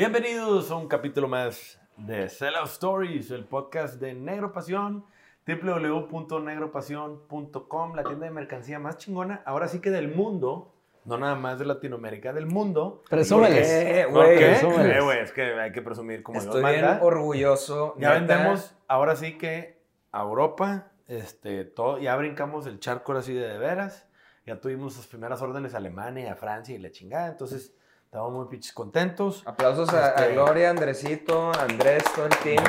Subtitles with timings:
[0.00, 5.04] Bienvenidos a un capítulo más de Sellout Stories, el podcast de Negro Pasión,
[5.46, 10.72] www.negropasión.com, la tienda de mercancía más chingona, ahora sí que del mundo,
[11.10, 13.02] no nada más de Latinoamérica, del mundo.
[13.10, 13.68] Presúmeles.
[13.68, 14.40] ¿Qué, güey?
[14.40, 17.04] Eh, güey, es que hay que presumir como Estoy Dios bien manda.
[17.04, 17.94] orgulloso.
[17.98, 18.34] Ya neta.
[18.36, 19.82] vendemos, ahora sí que
[20.12, 24.06] a Europa, este, todo, ya brincamos el charco ahora sí de, de veras.
[24.46, 27.28] Ya tuvimos las primeras órdenes a Alemania, a Francia y la chingada.
[27.28, 29.42] Entonces, estamos muy pinches contentos.
[29.46, 32.64] Aplausos a, a Este- Gloria, Andresito, Andrés, todo el team.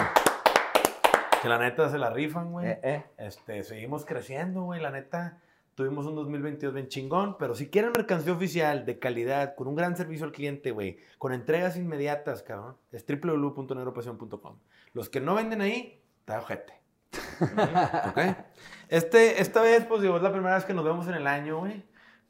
[1.42, 2.68] Que la neta se la rifan, güey.
[2.68, 3.06] Eh, eh.
[3.18, 4.80] Este, seguimos creciendo, güey.
[4.82, 5.40] La neta,
[5.76, 7.38] tuvimos un 2022 bien chingón.
[7.38, 11.34] Pero si quieren mercancía oficial de calidad, con un gran servicio al cliente, güey, con
[11.34, 14.58] entregas inmediatas, cabrón, es www.negropasión.com.
[14.94, 16.82] Los que no venden ahí, está ojete.
[18.10, 18.20] ¿Ok?
[18.90, 21.60] Este, esta vez, pues digo, es la primera vez que nos vemos en el año,
[21.60, 21.84] güey.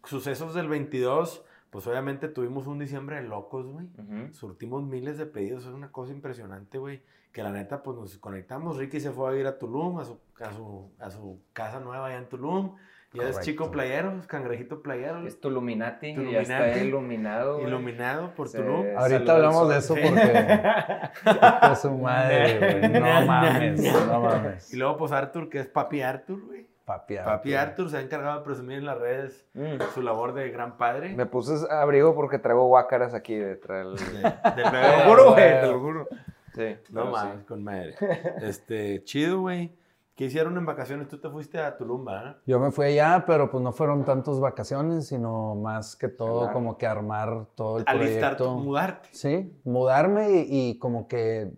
[0.03, 3.88] Sucesos del 22, pues obviamente tuvimos un diciembre de locos, güey.
[3.98, 4.33] Ujú.
[4.33, 7.03] Surtimos miles de pedidos, es una cosa impresionante, güey.
[7.31, 8.78] Que la neta, pues nos conectamos.
[8.78, 12.08] Ricky se fue a ir a Tulum, a su, a su, a su casa nueva
[12.08, 12.76] allá en Tulum.
[13.14, 13.42] Ya es Correcto.
[13.42, 15.28] chico playero, cangrejito playero.
[15.28, 16.48] Es Tuluminati, Tuluminati.
[16.48, 17.56] ya está iluminado.
[17.56, 17.67] güey.
[17.67, 18.86] Iluminado por Se- Tulum.
[18.86, 21.76] Eh, Ahorita hablamos de eso porque.
[21.82, 22.89] Su madre, güey.
[23.02, 24.73] No mames, no mames.
[24.73, 26.67] Y luego, pues Arthur, que es Papi Arthur, güey.
[26.86, 29.82] Papi, Papi Arthur se ha encargado de presumir en las redes Mm.
[29.94, 31.14] su labor de gran padre.
[31.16, 33.88] Me puse abrigo porque traigo guácaras aquí detrás.
[33.94, 36.08] De, del- de Te lo juro, güey, te lo juro.
[36.56, 37.45] Sí, No mames, sí.
[37.45, 37.95] con madre.
[38.42, 39.72] Este, chido, güey.
[40.16, 41.08] ¿Qué hicieron en vacaciones?
[41.08, 42.38] Tú te fuiste a Tulum, ¿verdad?
[42.45, 46.54] Yo me fui allá, pero pues no fueron tantos vacaciones, sino más que todo Claro.
[46.54, 48.58] como que armar todo el Alistar, proyecto.
[48.59, 49.09] mudarte.
[49.14, 51.52] Sí, mudarme y, y como que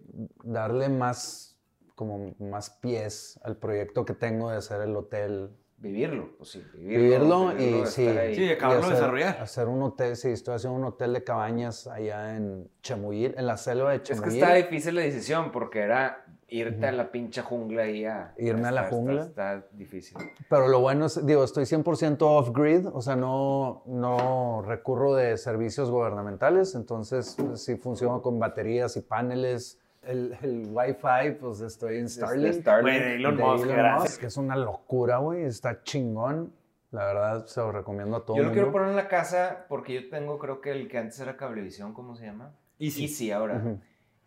[0.44, 1.58] darle más,
[1.96, 5.50] como más pies al proyecto que tengo de hacer el hotel.
[5.78, 7.50] Vivirlo, pues sí, vivirlo.
[7.50, 8.08] Vivirlo y sí.
[8.50, 9.38] acabarlo de desarrollar.
[9.42, 13.58] Hacer un hotel, sí, estoy haciendo un hotel de cabañas allá en Chamuyil, en la
[13.58, 14.42] selva de Es que Chamuyil.
[14.42, 18.34] está difícil la decisión porque era irte a la pinche jungla y a...
[18.38, 19.22] Irme a la está- jungla.
[19.24, 20.18] Está, está difícil.
[20.50, 25.90] Pero lo bueno es, digo, estoy 100% off-grid, o sea, no, no recurro de servicios
[25.90, 29.80] gubernamentales, entonces sí funciono con baterías y paneles.
[30.04, 32.56] El, el Wi-Fi, pues estoy en Starlink.
[32.62, 32.84] Starlink.
[32.84, 34.02] Güey, de Elon de Musk, Elon gracias.
[34.10, 36.52] Musk, que es una locura, güey, está chingón.
[36.92, 39.94] La verdad, se lo recomiendo a todo Yo lo quiero poner en la casa porque
[39.96, 42.52] yo tengo, creo que el que antes era Cablevisión, ¿cómo se llama?
[42.78, 43.32] Easy.
[43.32, 43.56] ahora.
[43.58, 43.80] Ujú.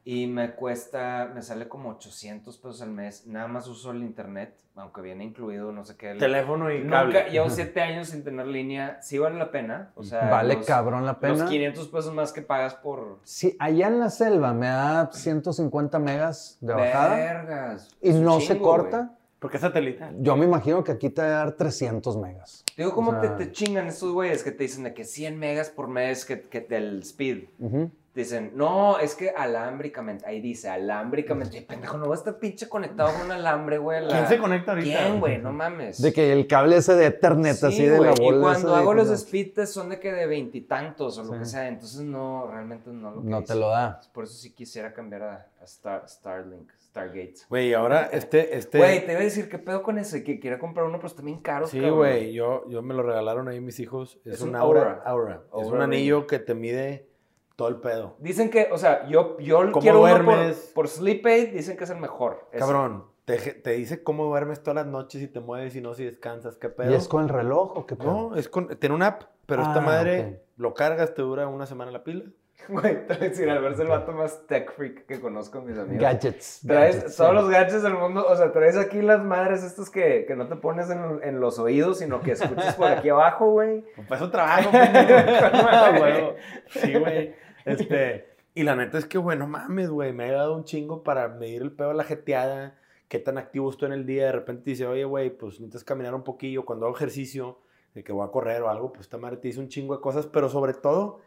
[0.09, 3.27] Y me cuesta, me sale como 800 pesos al mes.
[3.27, 6.13] Nada más uso el internet, aunque viene incluido, no sé qué.
[6.13, 7.25] el- Teléfono y Nunca, cable.
[7.33, 9.03] llevo 7 años sin tener línea.
[9.03, 9.91] Sí vale la pena.
[9.97, 11.49] O sea, Vale los- cabrón la Los pena.
[11.49, 13.19] 500 pesos más que pagas por...
[13.25, 17.89] Sí, allá en la selva me da 150 megas de bajada Vergas.
[18.01, 19.13] y no se chingo, corta.
[19.41, 20.15] Porque es satelital.
[20.21, 22.63] Yo me imagino que aquí te va a dar 300 megas.
[22.77, 25.37] Digo, ¿cómo O te, sea- te chingan estos güeyes que te dicen de que 100
[25.37, 27.49] megas por mes que, que del speed?
[27.59, 27.91] Ujú.
[28.17, 30.25] Dicen, no, es que alámbricamente.
[30.27, 31.59] Ahí dice, alámbricamente.
[31.59, 34.01] Y, pendejo, no va a estar pinche conectado con un alambre, güey.
[34.03, 34.99] la- ¿Quién se conecta ahorita?
[34.99, 35.37] ¿Quién, güey?
[35.37, 36.01] No mames.
[36.01, 38.39] De que el cable ese de Ethernet Sí, así de güey, la bola.
[38.39, 41.39] Y cuando de hago los speed test son de que de veintitantos o lo Sí.
[41.41, 41.69] que sea.
[41.69, 44.01] Entonces, no, realmente no lo que No te lo da.
[44.15, 47.35] Por eso sí quisiera cambiar a, a Star, Starlink, Stargate.
[47.51, 48.79] Güey, ahora este, este.
[48.79, 50.25] Güey, te iba a decir, ¿qué pedo con ese?
[50.25, 51.67] Que quiera comprar uno, pero está bien caro.
[51.67, 54.19] Sí, güey, yo, yo me lo regalaron ahí mis hijos.
[54.25, 54.81] Es, Es un un Aura.
[54.81, 55.03] Aura.
[55.05, 55.35] Aura.
[55.35, 55.83] Es Aura un Ring.
[55.83, 57.07] anillo que te mide
[57.57, 58.17] todo el pedo.
[58.19, 60.73] Dicen que, o sea, yo, yo ¿Cómo quiero uno por, duermes?
[60.75, 62.47] por Sleep Aid, dicen que es el mejor.
[62.53, 62.61] ese.
[62.61, 66.05] Cabrón, te, te dice cómo duermes todas las noches, si te mueves y no, si
[66.05, 66.93] descansas, qué pedo.
[66.93, 68.31] ¿Y es con el reloj o qué pedo?
[68.31, 68.69] No, es con.
[68.79, 72.25] Tiene una app, pero esta Ah, madre lo cargas, te dura una semana la pila.
[72.69, 75.77] Güey, te voy a decir, al verse el vato más tech freak que conozco mis
[75.79, 76.01] amigos.
[76.03, 76.63] Gadgets.
[76.67, 77.37] Traes gadgets, todos sí.
[77.37, 80.57] los gadgets del mundo, o sea, traes aquí las madres estas que, que no te
[80.57, 83.85] pones en, en los oídos, sino que escuchas por aquí abajo, güey.
[84.09, 85.15] Para eso trabajo, pendejo.
[85.69, 86.31] Ah.
[86.71, 87.35] Sí, güey.
[87.67, 90.13] Este, y la neta es que, güey, no mames, güey.
[90.13, 92.79] Me ha dado un chingo para medir el pedo de la jeteada.
[93.09, 94.27] Qué tan activo estoy en el día.
[94.27, 96.65] De repente dice, oye, güey, pues necesitas caminar un poquillo.
[96.65, 97.61] Cuando hago ejercicio,
[97.95, 100.01] de que voy a correr o algo, pues esta madre te dice un chingo de
[100.01, 100.27] cosas.
[100.27, 101.21] Pero sobre todo,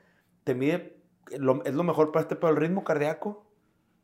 [0.44, 0.98] te mide,
[1.38, 3.46] lo- es lo mejor para este pedo, el ritmo cardíaco.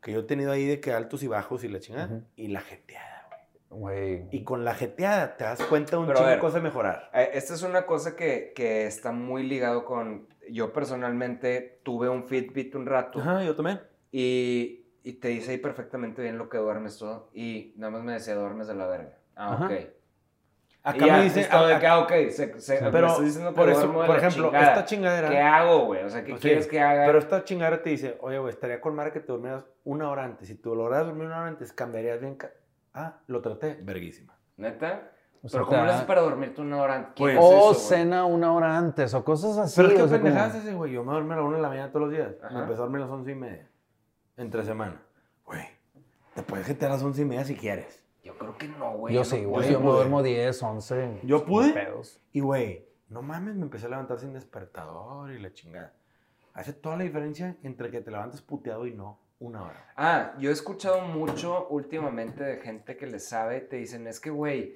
[0.02, 2.22] Que yo he tenido ahí de que altos y bajos y la chingada.
[2.36, 3.28] Y la jeteada,
[3.68, 4.20] güey.
[4.20, 4.28] Güey.
[4.30, 7.10] Y con la jeteada te das cuenta de un Pero chingo de cosas mejorar.
[7.12, 10.28] Eh, Esta es una cosa que, que está muy ligado con...
[10.50, 13.80] Yo personalmente tuve un Fitbit un rato Ajá, yo también.
[14.12, 18.12] y, y te dice ahí perfectamente bien lo que duermes todo y nada más me
[18.14, 19.18] decía, duermes de la verga.
[19.34, 19.64] Ah, Ajá.
[19.66, 19.72] ok.
[20.82, 21.46] Acá Y me dice, de
[21.80, 24.66] que, ah, ok, se, se, me pero diciendo por eso, por ejemplo, chingada.
[24.68, 25.28] esta chingadera.
[25.30, 26.04] ¿Qué hago, güey?
[26.04, 27.06] O sea, ¿qué Pues quieres que haga?
[27.06, 30.22] Pero esta chingadera te dice, oye, güey, estaría con madre que te durmieras una hora
[30.22, 30.46] antes.
[30.46, 32.38] Si tú lograras dormir una hora antes, cambiarías bien.
[32.94, 33.78] Ah, lo traté.
[33.82, 34.38] Verguísima.
[34.56, 35.10] ¿Neta?
[35.46, 37.12] O sea, pero ¿cómo da- haces para dormirte una hora antes?
[37.16, 37.74] ¿Quién Pues, O eso, güey?
[37.74, 39.74] cena una hora antes, o cosas así.
[39.76, 40.92] Pero es que o sea, como- pendejadas ese, güey.
[40.92, 42.34] Yo me dormí a la una de la mañana todos los días.
[42.42, 42.52] Ajá.
[42.54, 43.68] Me empecé a dormir a las once y media.
[44.36, 45.00] Entre semana.
[45.46, 45.64] Güey,
[46.34, 48.02] te puedes jetear a las once y media si quieres.
[48.22, 49.14] Yo creo que no, güey.
[49.14, 49.66] Yo no sí, güey.
[49.66, 51.20] sí Yo me duermo 10, 11.
[51.22, 51.72] Yo pude.
[51.72, 52.20] pedos.
[52.32, 55.92] Y, güey, no mames, me empecé a levantar sin despertador y la chingada.
[56.52, 59.92] Hace toda la diferencia entre que te levantes puteado y no una hora.
[59.96, 64.30] Ah, yo he escuchado mucho últimamente de gente que le sabe, te dicen, es que,
[64.30, 64.74] güey,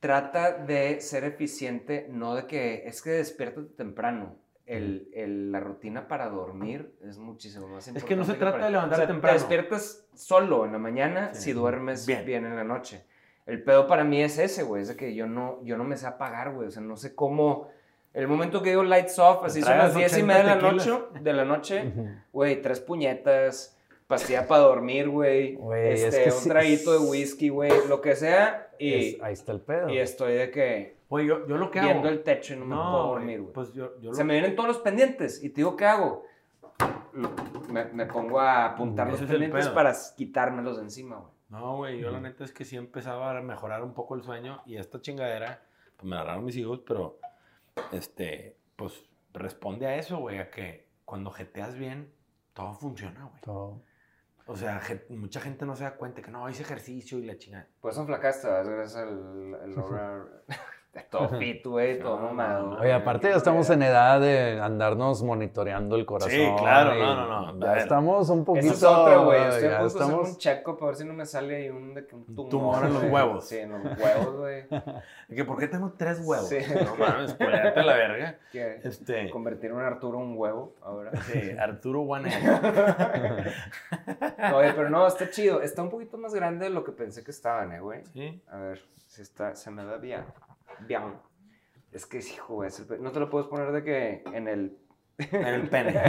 [0.00, 4.36] trata de ser eficiente, no de que, es que despiértate temprano.
[4.66, 8.06] El, el- la rutina para dormir es muchísimo más importante.
[8.06, 9.34] que no se trata para- de levantarte o sea, temprano.
[9.36, 11.42] Te despiertas solo en la mañana Sí.
[11.44, 12.24] si duermes bien.
[12.26, 12.44] Bien.
[12.44, 13.04] en la noche.
[13.46, 15.96] El pedo para mí es ese, güey, es de que yo no, yo no me
[15.96, 17.68] sé apagar, güey, o sea, no sé cómo...
[18.12, 20.72] El momento que digo lights off, así son las 10 y 80 media de la
[20.72, 21.92] noche, de la noche.
[22.32, 23.77] Güey, tres puñetas,
[24.08, 25.54] pastilla para dormir, güey.
[25.54, 28.70] Güey, es Este, que un sí- traguito de whisky, güey, lo que sea.
[28.80, 29.88] Y, Es- ahí está el pedo.
[29.90, 31.88] y estoy de que Güey, yo, yo lo que hago.
[31.90, 33.52] viendo el techo y no me puedo dormir, güey.
[33.52, 36.24] Pues yo, yo Se lo me vienen todos los pendientes y te digo, ¿qué hago?
[37.70, 41.32] Me, me pongo a apuntar los pendientes para quitármelos de encima, güey.
[41.50, 44.60] No, güey, yo la neta es que sí empezaba a mejorar un poco el sueño
[44.66, 45.62] y esta chingadera,
[45.96, 47.18] pues me agarraron mis hijos, pero,
[47.92, 52.12] este, pues responde a eso, güey, a que cuando jeteas bien,
[52.52, 53.40] todo funciona, güey.
[53.40, 53.80] Todo.
[54.50, 54.80] O sea,
[55.10, 57.68] mucha gente no se da cuenta que no, hice ejercicio y la chingada.
[57.82, 58.72] Pues son flacaste, ¿verdad?
[58.72, 60.42] gracias al, al lograr-
[61.10, 62.62] todo fit, güey, todo No, mamado.
[62.66, 62.80] no, no.
[62.80, 66.32] Oye, aparte ya estamos en edad de andarnos monitoreando el corazón.
[66.32, 67.60] Sí, claro, no, no, no.
[67.64, 68.66] Ya ver, estamos un poquito.
[68.66, 69.40] Eso es otra, güey.
[69.42, 70.28] Estoy a punto hacer estamos.
[70.30, 72.48] un checo para ver si no me sale ahí un, de que un tumor.
[72.50, 73.44] tumor en los huevos.
[73.46, 74.64] Sí, en los huevos, güey.
[75.36, 76.48] que ¿Por qué tengo tres huevos?
[76.48, 76.58] Sí.
[76.84, 78.34] No mames, cuélate la verga.
[78.50, 81.12] Que Este, convertir un Arturo en un huevo ahora.
[81.22, 82.30] sí, Arturo One.
[84.54, 85.62] Oye, pero no, está chido.
[85.62, 88.02] Está un poquito más grande de lo que pensé que estaban, eh, güey.
[88.12, 88.42] Sí.
[88.50, 90.24] A ver, si está, se me da bien.
[90.86, 91.02] Bien.
[91.92, 92.68] Es que sí, güey.
[92.68, 94.78] es el pe- No te lo puedes poner de que en el.
[95.18, 96.00] En el pene.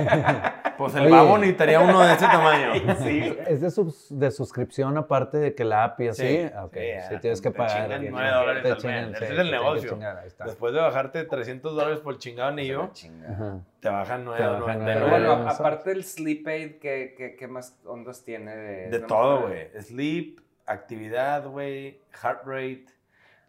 [0.78, 1.10] Pues el Oye.
[1.12, 2.74] babo necesitaría uno de ese tamaño.
[3.04, 3.36] Sí.
[3.48, 6.28] Es de, sus- de suscripción aparte de que la app y así.
[6.28, 6.74] Sí, Ah, ok.
[6.74, 7.82] sí, Sí, ya, tienes que te pagar.
[7.84, 9.18] chingan Te dólares chingan, mes.
[9.18, 9.90] sí, Ese es el te negocio.
[9.90, 10.46] chingar, ahí está.
[10.46, 14.86] Después de bajarte 300 dólares por chingado anillo, te bajan Te bajan 9.99.
[14.86, 15.10] Pero nueve.
[15.10, 18.56] bueno, aparte del sleep aid, ¿qué, qué, qué más ondas tiene?
[18.56, 19.70] De, De todo, güey.
[19.82, 22.86] Sleep, actividad, güey, heart rate.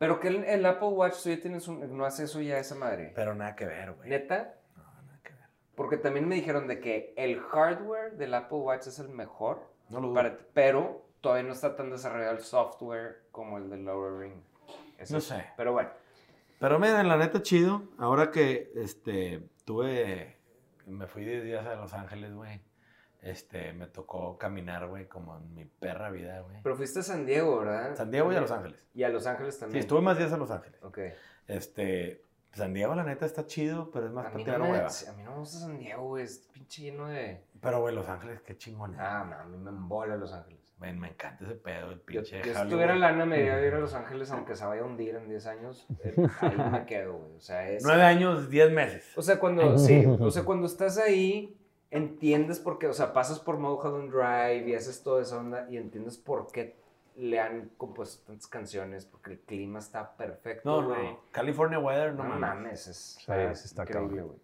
[0.00, 2.74] Pero que el, el Apple Watch, tú ya tienes un, no hace eso ya esa
[2.74, 3.12] madre.
[3.14, 4.08] Pero nada que ver, güey.
[4.08, 4.54] ¿Neta?
[4.74, 5.44] No, nada que ver.
[5.74, 9.60] Porque también me dijeron de que el hardware del Apple Watch es el mejor,
[9.90, 10.14] No lo dudo.
[10.14, 14.40] para- pero todavía no está tan desarrollado el software como el del Lower Ring.
[14.96, 15.44] Eso No sé.
[15.58, 15.90] Pero bueno,
[16.58, 17.82] Pero miren, la neta chido.
[17.98, 20.38] Ahora que este tuve.
[20.86, 22.58] Me fui 10 días a Los Ángeles, güey.
[23.22, 26.56] Este, me tocó caminar, güey, como en mi perra vida, güey.
[26.62, 27.94] pero fuiste a San Diego, ¿verdad?
[27.94, 28.80] San Diego y a Los Ángeles.
[28.94, 29.80] Y a Los Ángeles Sí, también.
[29.80, 30.82] estuve más días en Los Ángeles.
[30.82, 30.98] Ok.
[31.46, 34.78] Este, San Diego, la neta, está chido, pero es más A mí, para no tirar
[34.80, 34.88] hueva.
[34.88, 36.24] a mí no me gusta San Diego, güey.
[36.24, 37.44] Es pinche lleno de...
[37.60, 38.96] Pero, güey, Los Ángeles, qué chingón.
[38.98, 40.58] Ah, no, a mí me embola Los Ángeles.
[40.78, 42.70] Me encanta ese pedo, el Yo, pinche yo si Hollywood.
[42.70, 45.28] tuviera lana, me iría a ir a Los Ángeles, aunque se vaya a hundir en
[45.28, 45.86] 10 años.
[46.02, 47.36] eh, ahí me quedo, güey.
[47.36, 47.82] O sea, es...
[47.84, 49.12] Nueve años, diez meses.
[49.14, 51.59] O sea, cuando, sí, o sea, cuando estás ahí,
[51.90, 55.76] entiendes por qué, o sea, pasas por Mulholland Drive y haces toda esa onda y
[55.76, 56.76] entiendes por qué
[57.16, 61.02] le han compuesto tantas canciones, porque el clima está perfecto, No, güey.
[61.04, 61.20] no.
[61.32, 62.40] California Weather, no, No, mames.
[62.40, 63.24] mames, es Sí,
[63.54, 64.38] sí está increíble, güey.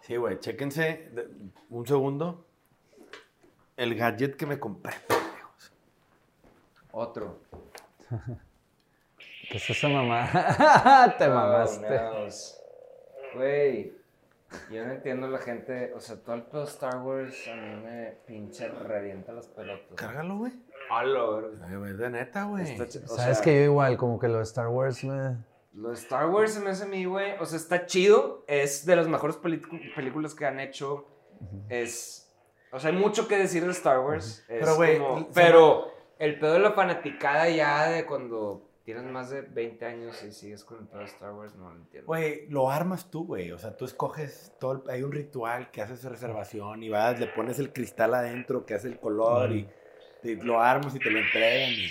[0.00, 1.28] Sí, güey, chéquense de-
[1.70, 2.44] un segundo.
[3.76, 5.72] El gadget que me compré, pendejos.
[6.90, 7.38] Otro.
[9.50, 10.28] ¿Qué es esa mamá?
[11.18, 12.00] Te Oh, mamaste.
[13.34, 13.92] Güey,
[14.70, 18.18] yo no entiendo la gente, o sea, todo el pedo Star Wars a mí me
[18.26, 19.96] pinche revienta las pelotas.
[19.96, 20.52] Cárgalo, güey.
[20.90, 22.66] Ay, güey, de neta, güey.
[22.76, 25.36] Sabes sea, que yo igual, como que lo de Star Wars me...
[25.74, 27.34] Lo de Star Wars se me hace a mí, güey.
[27.38, 28.44] O sea, está chido.
[28.48, 31.06] Es de las mejores películas que han hecho.
[31.68, 32.34] Es.
[32.72, 34.44] O sea, hay mucho que decir de Star Wars.
[34.48, 35.00] Es Pero, güey,
[35.32, 40.32] pero el pedo de la fanaticada ya de cuando tienes más de 20 años y
[40.32, 42.06] sigues con el pedo de Star Wars, no lo entiendo.
[42.06, 43.52] Güey, lo armas tú, güey.
[43.52, 44.82] O sea, tú escoges todo.
[44.82, 48.72] el- hay un ritual que haces reservación y vas, le pones el cristal adentro que
[48.72, 49.68] hace el color y,
[50.22, 51.70] y lo armas y te lo entregan.
[51.72, 51.86] Y,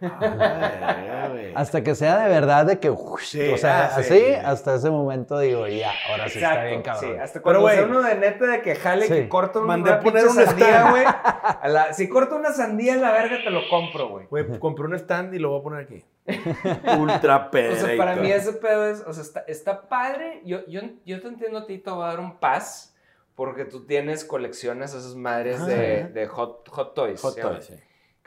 [0.00, 1.52] Ah, güey.
[1.54, 4.14] Hasta que sea de verdad de que, Sí, o sea, ah, sí.
[4.14, 7.12] así, hasta ese momento digo, ya, ahora sí está bien cabrón.
[7.14, 9.12] Sí, hasta Pero, cuando güey, sea uno de neta de que jale Sí.
[9.14, 10.90] que corta un- Mandé una a poner pinche un sandía, stand.
[10.90, 11.04] güey.
[11.04, 14.26] a la- Si corta una sandía en la verga, te lo compro, güey.
[14.26, 16.04] Güey, compré un stand y lo voy a poner aquí.
[16.98, 17.86] Ultra O pedreito.
[17.86, 20.42] sea, para mí ese pedo es, o sea, está, está padre.
[20.44, 22.94] Yo, yo, yo te entiendo a ti, te voy a dar un paz,
[23.34, 26.08] porque tú tienes colecciones esas madres de, Ajá.
[26.10, 27.20] de hot, hot Toys.
[27.22, 27.38] Hot.
[27.40, 27.74] Toys, sí.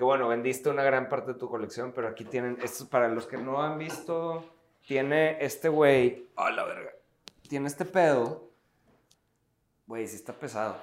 [0.01, 3.27] Que bueno, vendiste una gran parte de tu colección, pero aquí tienen, esto para los
[3.27, 4.43] que no han visto,
[4.87, 6.89] tiene este güey, a la verga,
[7.47, 8.49] tiene este pedo,
[9.85, 10.75] güey, sí está pesado.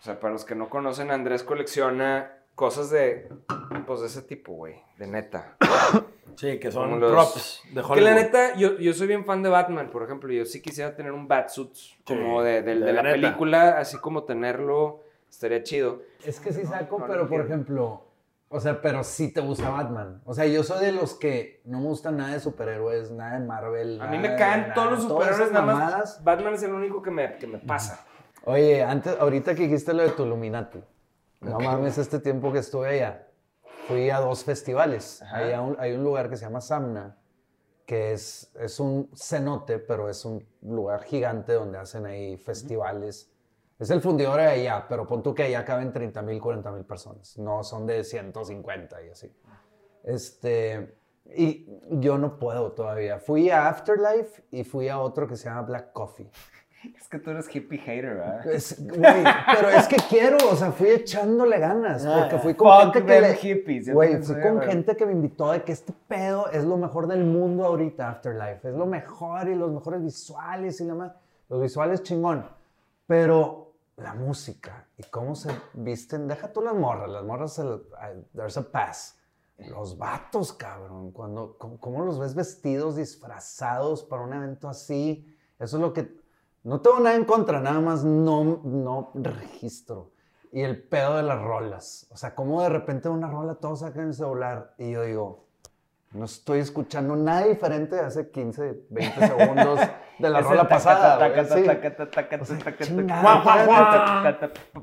[0.00, 3.28] O sea, para los que no conocen, Andrés colecciona cosas de,
[3.86, 5.56] pues de ese tipo, güey, de neta.
[6.34, 7.94] Sí, que son los- props de Hollywood.
[7.94, 10.32] Que la neta, yo, yo soy bien fan de Batman, por ejemplo.
[10.32, 11.70] Yo sí quisiera tener un Batsuit
[12.04, 13.14] como Sí, de, de- de de la neta.
[13.14, 16.02] película, así como tenerlo, estaría chido.
[16.24, 18.04] Es que sí saco, no pero por ejemplo,
[18.48, 20.20] o sea, pero sí te gusta Batman.
[20.26, 23.46] O sea, yo soy de los que no me gusta nada de superhéroes, nada de
[23.46, 24.00] Marvel.
[24.00, 25.76] A mí me de caen nada, todos los superhéroes, nada más.
[25.76, 26.24] mamadas.
[26.24, 28.04] Batman es el único que me, que me pasa.
[28.44, 30.84] Oye, antes, ahorita que dijiste lo de tu Illuminati,
[31.40, 33.26] no mames, este tiempo que estuve allá,
[33.88, 35.22] fui a dos festivales.
[35.32, 37.16] Hay un, hay un lugar que se llama Samna,
[37.86, 43.31] que es, es un cenote, pero es un lugar gigante donde hacen ahí festivales.
[43.82, 46.84] Es el fundidor de allá, pero pon tú que allá caben 30 mil, 40 mil
[46.84, 47.36] personas.
[47.38, 49.32] No son de 150 y así.
[50.04, 50.94] Este,
[51.36, 53.18] y yo no puedo todavía.
[53.18, 56.30] Fui a Afterlife y fui a otro que se llama Black Coffee.
[56.96, 58.46] Es que tú eres hippie hater, ¿verdad?
[58.48, 59.24] Es- güey,
[59.54, 63.20] pero es que quiero, o sea, fui echándole ganas, Ah, porque fui con gente que
[63.20, 66.76] le- hippies, también fui con gente que me invitó de que este pedo es lo
[66.76, 71.12] mejor del mundo ahorita, Afterlife, es lo mejor y los mejores visuales y la más,
[71.48, 72.44] los visuales chingón,
[73.06, 73.61] pero
[73.96, 78.56] la música y cómo se visten, deja tú las morras, las morras, se- I- there's
[78.56, 79.18] a pass.
[79.58, 85.26] Los vatos, cabrón, cuando, cómo, cómo los ves vestidos, disfrazados para un evento así,
[85.58, 86.20] eso es lo que,
[86.64, 90.10] no tengo nada en contra, nada más no, no registro.
[90.50, 94.08] Y el pedo de las rolas, o sea, como de repente una rola todos sacan
[94.08, 95.46] el celular y yo digo,
[96.12, 99.80] no estoy escuchando nada diferente de hace 15, 20 segundos
[100.18, 101.18] de la rola pasada.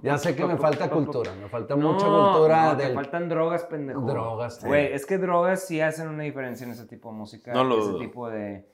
[0.01, 2.95] Ya sé que me falta cultura, me falta mucha No, cultura no, te del...
[2.95, 4.01] faltan drogas, pendejo.
[4.01, 4.67] Drogas, sí.
[4.67, 7.53] Güey, es que drogas sí hacen una diferencia en ese tipo de música.
[7.53, 7.99] No lo ese dudo.
[7.99, 8.67] tipo de...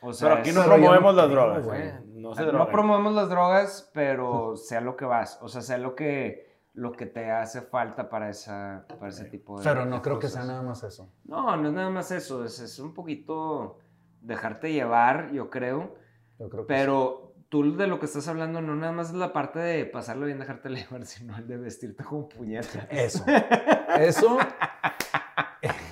[0.00, 1.92] O sea, Pero aquí no promovemos las drogas, güey.
[2.06, 2.70] No se no drogan.
[2.72, 5.38] promovemos las drogas, pero sea lo que vas.
[5.42, 9.58] O sea, sea lo que, lo que te hace falta para, esa, para ese tipo
[9.58, 11.10] de Pero no de creo que sea nada más eso.
[11.24, 12.44] No, no es nada más eso.
[12.44, 13.78] Es, es un poquito
[14.20, 15.96] dejarte llevar, yo creo.
[16.38, 19.32] Yo creo que Pero tú de lo que estás hablando no nada más es la
[19.32, 22.86] parte de pasarlo bien, dejarte llevar, sino el de vestirte como puñeta.
[22.90, 23.24] Eso.
[23.98, 24.38] Eso.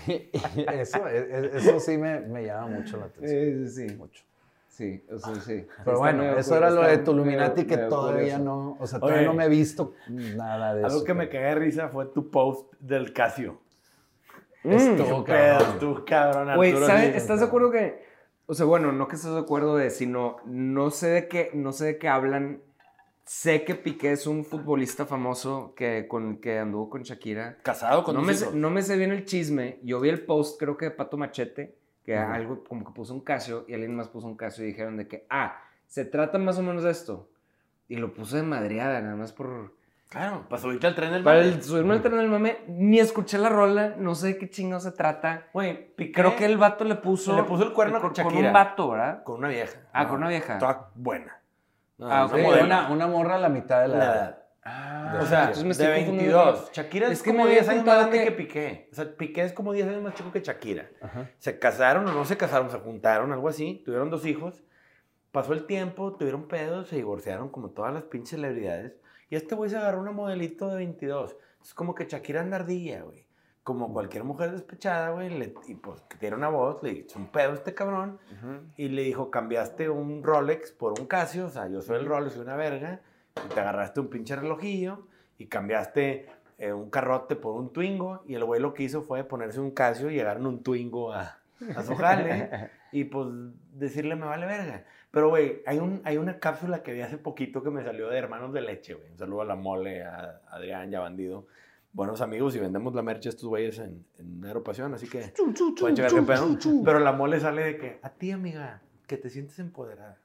[0.06, 3.68] eso, e- e- eso sí me, me llama mucho la atención.
[3.68, 3.96] Sí, sí.
[3.96, 4.22] Mucho.
[4.68, 5.66] Sí, o sea, sí.
[5.84, 8.86] Pero bueno, medio eso era lo de tu medio- Illuminati que medio todavía no, o
[8.86, 9.28] sea, todavía Oye.
[9.28, 10.88] no me he visto nada de eso.
[10.88, 13.58] Algo que me cagué de risa fue tu post del Casio.
[14.62, 15.78] Estuvo Pero cabrón.
[15.78, 17.16] tú, cabrón, Güey, ¿sabes?
[17.16, 18.04] ¿Estás de acuerdo que.?
[18.46, 21.72] O sea, bueno, no que estés de acuerdo de, sino no sé de qué, no
[21.72, 22.62] sé de qué hablan.
[23.24, 27.58] Sé que Piqué es un futbolista famoso que, con, que anduvo con Shakira.
[27.62, 29.80] Casado con No me, sé, no me sé bien el chisme.
[29.82, 33.22] Yo vi el post, creo que de Pato Machete, que algo como que puso un
[33.22, 36.56] Casio y alguien más puso un Casio y dijeron de que, ah, se trata más
[36.58, 37.28] o menos de esto.
[37.88, 39.74] Y lo puse de madreada, nada más por.
[40.08, 41.48] Claro, para subirte al tren del Para mame.
[41.52, 44.78] el, subirme al tren del mame, ni escuché la rola, no sé de qué chingo
[44.78, 45.48] se trata.
[45.52, 47.34] Güey, Creo que el vato le puso.
[47.34, 48.48] Le puso el cuerno con con Shakira.
[48.48, 49.24] un vato, ¿verdad?
[49.24, 49.80] Con una vieja.
[49.92, 50.58] Ah, con una vieja.
[50.58, 51.40] Toda buena.
[51.98, 52.36] No, Ah, una ok.
[52.36, 52.64] Sí, modelo.
[52.66, 54.14] una, una morra a la mitad de la, La edad.
[54.16, 54.42] edad.
[54.68, 56.60] Ah, O sea, entonces me estoy de confundiendo 22.
[56.64, 58.24] con- Shakira es, Es que como me 10 había años más grande que...
[58.24, 58.88] que- Piqué.
[58.92, 60.86] O sea, Piqué es como 10 años más chico que Shakira.
[61.02, 61.30] Ajá.
[61.38, 63.82] Se casaron o no se casaron, se juntaron, algo así.
[63.84, 64.62] Tuvieron dos hijos.
[65.32, 68.94] Pasó el tiempo, tuvieron pedos, se divorciaron como todas las pinches celebridades.
[69.28, 71.36] Y este güey se agarró una modelito de 22.
[71.62, 73.26] Es como que Shakira anda ardilla, güey.
[73.64, 75.54] Como cualquier mujer despechada, güey.
[75.66, 78.20] Y pues que tiene una voz, le hizo un pedo a este cabrón.
[78.32, 78.60] Ujú.
[78.76, 82.34] Y le dijo, cambiaste un Rolex por un Casio, o sea, yo soy el Rolex,
[82.34, 83.00] soy una verga,
[83.44, 86.26] y te agarraste un pinche relojillo, y cambiaste
[86.58, 89.72] eh, un carrote por un Twingo, y el güey lo que hizo fue ponerse un
[89.72, 91.40] Casio y llegar en un Twingo a,
[91.74, 93.28] a su jale, y pues
[93.72, 94.84] decirle, me vale verga.
[95.10, 98.18] Pero, güey, hay, un, hay una cápsula que vi hace poquito que me salió de
[98.18, 99.10] Hermanos de Leche, güey.
[99.10, 101.46] Un saludo a la mole, a Adrián, ya bandido.
[101.92, 105.32] Buenos amigos y vendemos la merch a estos güeyes en, en Aeropasión, así que
[105.78, 106.58] pueden checar qué pedo.
[106.84, 110.18] Pero la mole sale de que, a ti, amiga, que te sientes empoderada,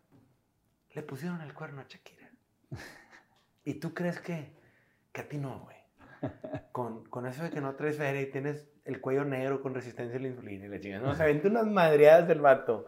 [0.93, 2.29] le pusieron el cuerno a Shakira.
[3.63, 4.51] ¿Y tú crees que,
[5.13, 5.77] que a ti no, güey?
[6.71, 10.17] Con, con eso de que no traes feria y tienes el cuello negro con resistencia
[10.17, 11.03] a la insulina y la chingada.
[11.03, 12.85] No, o sea, vente unas madreadas del vato.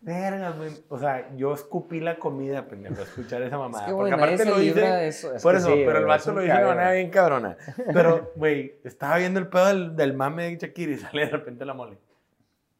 [0.00, 0.70] Verga, güey.
[0.90, 3.84] O sea, yo escupí la comida, pendejo, a escuchar esa mamada.
[3.86, 5.08] Es que, Porque aparte se lo dice.
[5.08, 5.34] eso.
[5.34, 7.56] Es Por eso, sí, pero el vato lo dice de manera bien cabrona.
[7.92, 11.64] Pero, güey, estaba viendo el pedo del, del mame de Shakira y sale de repente
[11.64, 11.96] la mole.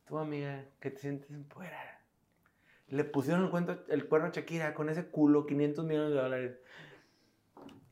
[0.06, 2.00] Tú, amiga, que te sientes empoderada.
[2.88, 6.58] Le pusieron el, cuento, el cuerno a Shakira con ese culo, 500 millones de dólares.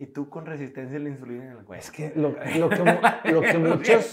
[0.03, 1.75] Y tú con resistencia a la insulina en el.
[1.79, 4.13] Es que lo, lo que, mu- lo que muchos,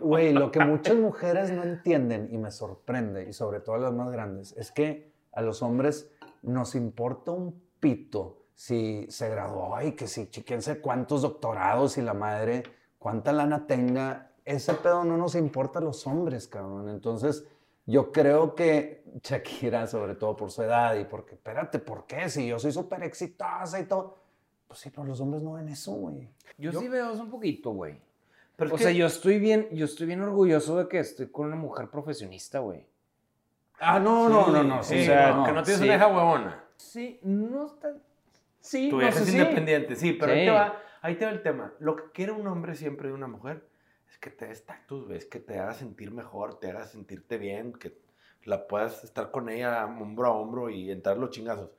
[0.00, 4.10] güey, lo que muchas mujeres no entienden y me sorprende, y sobre todo las más
[4.10, 6.10] grandes, es que a los hombres
[6.42, 12.14] nos importa un pito si se graduó y que si chiquense cuántos doctorados y la
[12.14, 12.64] madre,
[12.98, 14.32] cuánta lana tenga.
[14.44, 16.88] Ese pedo no nos importa a los hombres, cabrón.
[16.88, 17.46] Entonces,
[17.86, 22.28] yo creo que Shakira, sobre todo por su edad y porque, espérate, ¿por qué?
[22.28, 24.23] Si yo soy súper exitosa y todo.
[24.68, 26.28] Pues sí, pero los hombres no ven eso, güey.
[26.58, 28.00] Yo, Yo- sí veo eso un poquito, güey.
[28.56, 31.46] Pero O que- sea, yo estoy bien, yo estoy bien orgulloso de que estoy con
[31.46, 32.86] una mujer profesionista, güey.
[33.80, 34.82] Ah, no, no, no, no.
[34.82, 35.86] Sí, o sea, no, que no tienes sí.
[35.86, 36.64] una hija huevona.
[36.76, 37.94] Sí, no está.
[38.60, 40.44] Sí, Tu no sé es independiente, sí, pero Ahí, Sí.
[40.46, 41.74] te va, ahí te va el tema.
[41.80, 43.66] Lo que quiere un hombre siempre de una mujer
[44.08, 47.72] es que te dé estatus, ves, que te haga sentir mejor, te haga sentirte bien,
[47.72, 47.98] que
[48.44, 51.70] la puedas estar con ella hombro a hombro y entrar los chingazos.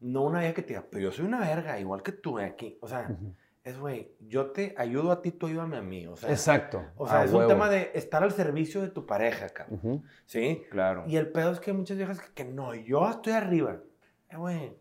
[0.00, 2.78] No una vieja que te diga, pero yo soy una verga, igual que tú aquí.
[2.80, 3.34] O sea, Ujú.
[3.64, 6.06] es, güey, yo te ayudo a ti, tú ayúdame a mí.
[6.06, 6.82] O sea, Exacto.
[6.96, 7.48] o sea a es un huevo.
[7.48, 9.78] tema de estar al servicio de tu pareja, cabrón.
[9.82, 10.02] Ujú.
[10.26, 10.62] ¿Sí?
[10.70, 11.04] Claro.
[11.06, 13.78] Y el pedo es que hay muchas viejas que, que no, yo estoy arriba.
[14.30, 14.72] Eh, güey.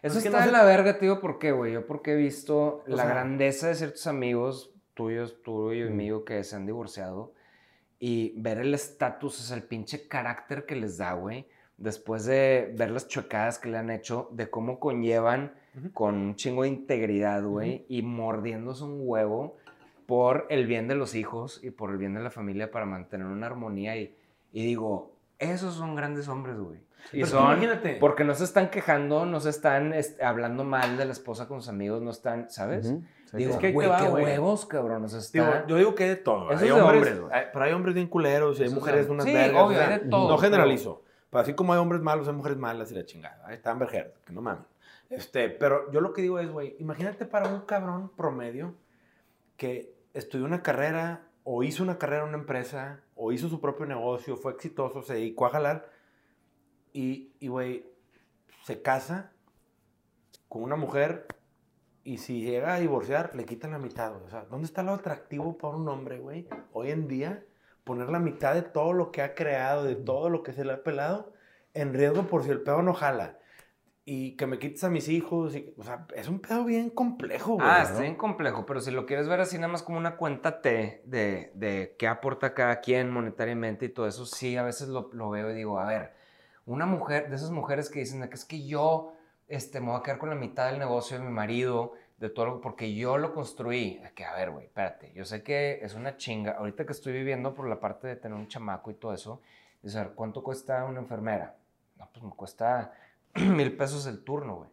[0.00, 1.72] Eso Es está no de sé- la verga, te digo, ¿por qué, güey?
[1.72, 6.24] Yo porque he visto O la sea- grandeza de ciertos amigos tuyos, tuyo y mío,
[6.24, 7.32] que se han divorciado
[8.00, 11.46] y ver el estatus, o sea, el pinche carácter que les da, güey,
[11.78, 15.54] después de ver las chocadas que le han hecho, de cómo conllevan
[15.94, 19.56] con un chingo de integridad, güey, y mordiéndose un huevo
[20.06, 23.26] por el bien de los hijos y por el bien de la familia para mantener
[23.26, 24.16] una armonía y,
[24.52, 26.78] y digo, esos son grandes hombres, güey.
[27.12, 27.96] Y Pero son, imagínate.
[28.00, 31.60] porque no se están quejando, no se están este, hablando mal de la esposa con
[31.60, 32.88] sus amigos, no están, ¿sabes?
[32.88, 35.04] Sí, Digo, Es que güey, qué huevos, cabrón.
[35.04, 35.66] O sea, Digo, está...
[35.68, 36.48] yo digo que hay de todo.
[36.50, 37.32] Hay hombres, hombres, güey.
[37.32, 39.62] hay- pero hay hombres bien culeros y hay mujeres de- unas sí, vergas.
[39.62, 41.02] obvio, hay de todo, No generalizo.
[41.30, 43.42] Pero así como hay hombres malos, hay mujeres malas y la chingada.
[43.46, 44.64] Ahí están que no mames.
[45.10, 48.74] Este, pero yo lo que digo es, güey, imagínate para un cabrón promedio
[49.56, 53.86] que estudió una carrera o hizo una carrera en una empresa o hizo su propio
[53.86, 55.90] negocio, fue exitoso, se dedicó a jalar
[56.92, 57.86] y, y, güey,
[58.64, 59.32] se casa
[60.48, 61.26] con una mujer
[62.04, 64.24] y si llega a divorciar, le quitan la mitad, güey.
[64.24, 66.48] O sea, ¿dónde está lo atractivo para un hombre, güey?
[66.72, 67.44] Hoy en día,
[67.88, 70.74] poner la mitad de todo lo que ha creado, de todo lo que se le
[70.74, 71.32] ha pelado,
[71.72, 73.38] en riesgo por si el pedo no jala.
[74.04, 75.56] Y que me quites a mis hijos.
[75.56, 77.66] Y, o sea, es un pedo bien complejo, güey.
[77.66, 77.84] Ah, ¿no?
[77.84, 81.02] está bien complejo, pero si lo quieres ver así nada más como una cuenta T
[81.06, 85.30] de, de qué aporta cada quien monetariamente y todo eso, sí, a veces lo, lo
[85.30, 86.12] veo y digo, a ver,
[86.66, 89.14] una mujer, de esas mujeres que dicen que es que yo
[89.48, 92.46] este, me voy a quedar con la mitad del negocio de mi marido, de todo
[92.46, 94.00] lo, porque yo lo construí.
[94.14, 96.52] Que, a ver, güey, espérate, yo sé que es una chinga.
[96.52, 99.40] Ahorita que estoy viviendo por la parte de tener un chamaco y todo eso,
[99.94, 101.56] a ver, ¿cuánto cuesta una enfermera?
[101.96, 102.92] No, pues me cuesta
[103.34, 104.70] mil pesos el turno, güey.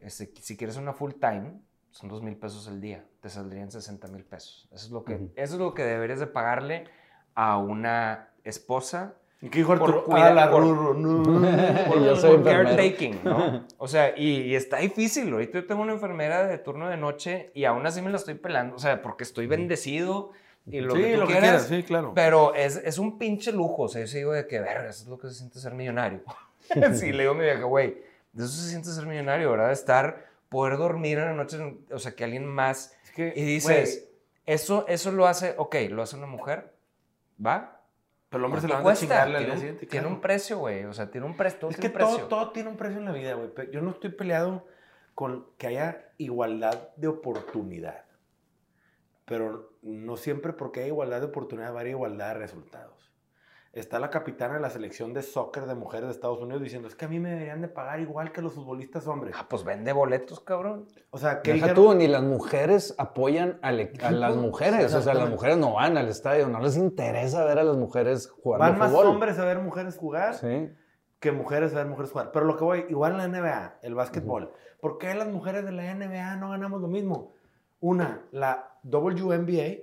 [0.00, 1.60] Este, si quieres una full time,
[1.90, 3.04] son dos mil pesos el día.
[3.20, 4.68] Te saldrían 60 mil pesos.
[4.70, 6.84] Eso es, lo que, eso es lo que deberías de pagarle
[7.34, 10.04] a una esposa ¿Y qué dijo por Arturo?
[10.04, 11.22] cuidar- Ah, la por- Rurro, no.
[11.88, 13.64] por, Yo soy por caretaking, ¿no?
[13.78, 15.32] O sea, y, y está difícil.
[15.32, 18.34] Ahorita yo tengo una enfermera de turno de noche y aún así me la estoy
[18.34, 18.76] pelando.
[18.76, 20.30] O sea, porque estoy bendecido
[20.66, 21.66] y lo sí, que tú lo que quieras.
[21.66, 22.12] quieras, sí, claro.
[22.14, 23.82] Pero es, es un pinche lujo.
[23.82, 26.22] O sea, yo digo de que, verga, eso es lo que se siente ser millonario.
[26.94, 29.70] sí, le digo a mi vieja, güey, de eso se siente ser millonario, ¿verdad?
[29.70, 31.58] Estar, poder dormir en la noche,
[31.92, 32.96] o sea, que alguien más...
[33.04, 34.08] Es que, Y dices,
[34.46, 36.72] eso, eso lo hace, ok, lo hace una mujer,
[37.44, 37.75] ¿va?
[38.36, 39.00] Pero el hombre se ¿Cuánto levanta a cuesta?
[39.06, 39.86] chingarle al Tiene, siguiente.
[39.86, 40.14] tiene claro.
[40.16, 40.84] un precio, güey.
[40.84, 41.58] O sea, tiene un precio.
[41.60, 42.24] todo Es que un todo, precio.
[42.28, 43.70] todo tiene un precio en la vida, güey.
[43.72, 44.66] Yo no estoy peleado
[45.14, 48.04] con que haya igualdad de oportunidad.
[49.24, 53.05] Pero no siempre porque hay igualdad de oportunidad va a haber igualdad de resultados.
[53.76, 56.94] Está la capitana de la selección de soccer de mujeres de Estados Unidos diciendo, es
[56.94, 59.34] que a mí me deberían de pagar igual que los futbolistas hombres.
[59.38, 60.86] Ah, pues vende boletos, cabrón.
[61.10, 64.94] O sea, que Deja tú, ni las mujeres apoyan e- a, las mujeres.
[64.94, 68.30] O sea, las mujeres no van al estadio, no les interesa ver a las mujeres
[68.42, 69.08] jugar van más fútbol.
[69.08, 70.70] hombres a ver mujeres jugar Sí.
[71.20, 72.32] que mujeres a ver mujeres jugar.
[72.32, 74.52] Pero lo que voy, igual en la NBA, el básquetbol.
[74.80, 77.34] ¿Por qué las mujeres de la NBA no ganamos lo mismo?
[77.80, 79.82] Una, la WNBA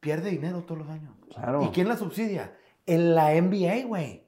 [0.00, 1.12] pierde dinero todos los años.
[1.34, 1.62] Claro.
[1.62, 2.56] ¿Y quién la subsidia?
[2.86, 4.24] En la NBA, güey.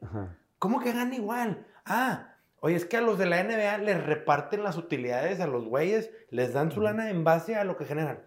[0.58, 1.66] ¿Cómo que gana igual?
[1.86, 5.64] Ah, oye, es que a los de la NBA les reparten las utilidades a los
[5.64, 8.20] güeyes, les dan su lana en base a lo que generan.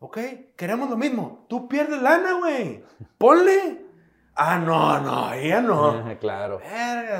[0.00, 0.18] Ok,
[0.56, 1.46] queremos lo mismo.
[1.48, 2.84] Tú pierdes lana, güey.
[3.18, 3.86] Ponle.
[4.40, 6.16] Ah, no, no, ella no.
[6.20, 6.60] claro.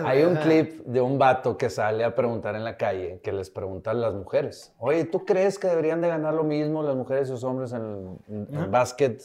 [0.04, 3.50] Hay un clip de un vato que sale a preguntar en la calle, que les
[3.50, 7.28] pregunta a las mujeres, oye, ¿tú crees que deberían de ganar lo mismo las mujeres
[7.28, 8.66] y los hombres en, en- en Ajá.
[8.66, 9.20] básquet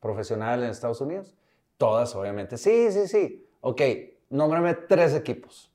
[0.00, 1.34] profesional en Estados Unidos?
[1.80, 2.58] Todas, obviamente.
[2.58, 3.48] Sí, sí, sí.
[3.62, 3.80] Ok,
[4.28, 5.72] nómbrame tres equipos.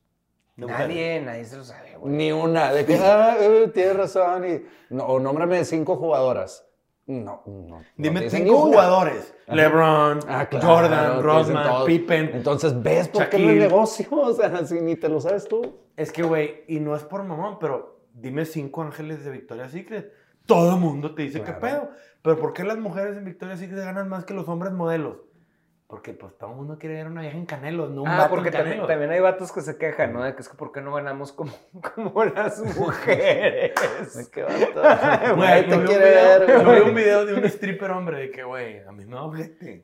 [0.55, 2.13] Nadie, nadie se lo sabe, güey.
[2.13, 2.71] Ni una.
[2.71, 4.47] De que, ah, eh, tienes razón.
[4.47, 4.61] Y,
[4.93, 6.63] no, o nómbrame cinco jugadoras.
[7.07, 7.67] No, no.
[7.79, 9.33] no Dime te dicen cinco jugadores.
[9.47, 11.85] LeBron, Ah, claro, Jordan, dicen Rodman, todos.
[11.87, 12.31] Pippen.
[12.35, 13.67] Entonces, ¿ves por qué no es Shaquille.
[13.67, 14.07] negocio?
[14.11, 15.75] O sea, si ni te lo sabes tú.
[15.97, 20.13] Es que, güey, y no es por mamón, pero dime cinco ángeles de Victoria's Secret.
[20.45, 21.59] Todo el mundo te dice Claro.
[21.59, 21.89] qué pedo.
[22.21, 25.17] Pero ¿por qué las mujeres en Victoria's Secret ganan más que los hombres modelos?
[25.87, 28.31] Porque pues todo el mundo quiere ver una vieja en Canelos, no un Ah, vato
[28.31, 28.87] porque en también, Canelos.
[28.87, 30.23] también hay vatos que se quejan, ¿no?
[30.23, 31.51] De que es que ¿por qué no ganamos como,
[31.95, 33.73] como las mujeres?
[34.33, 34.81] Qué vato.
[35.35, 38.17] Güey, te vi un quiere video- ver, yo vi un video de un stripper hombre
[38.19, 39.83] de que, güey, a mí ojete.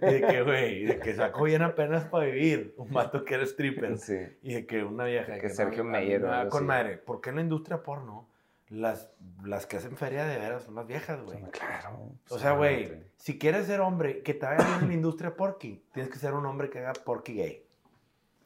[0.00, 2.74] Y de que, güey, de que sacó bien apenas para vivir.
[2.76, 3.98] Un vato que era stripper.
[3.98, 4.16] Sí.
[4.42, 5.38] Y de que una vieja.
[5.38, 6.98] Que no, Sergio a mí Mayer me o da algo con madre.
[6.98, 8.28] ¿Por qué en la industria porno
[8.72, 9.10] las,
[9.44, 11.40] las que hacen feria de veras son las viejas, güey?
[11.50, 12.10] Claro.
[12.30, 15.84] O sea, güey, si quieres ser hombre que te vaya bien en la industria porky,
[15.92, 17.66] tienes que ser un hombre que haga porky gay.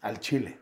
[0.00, 0.58] Al chile.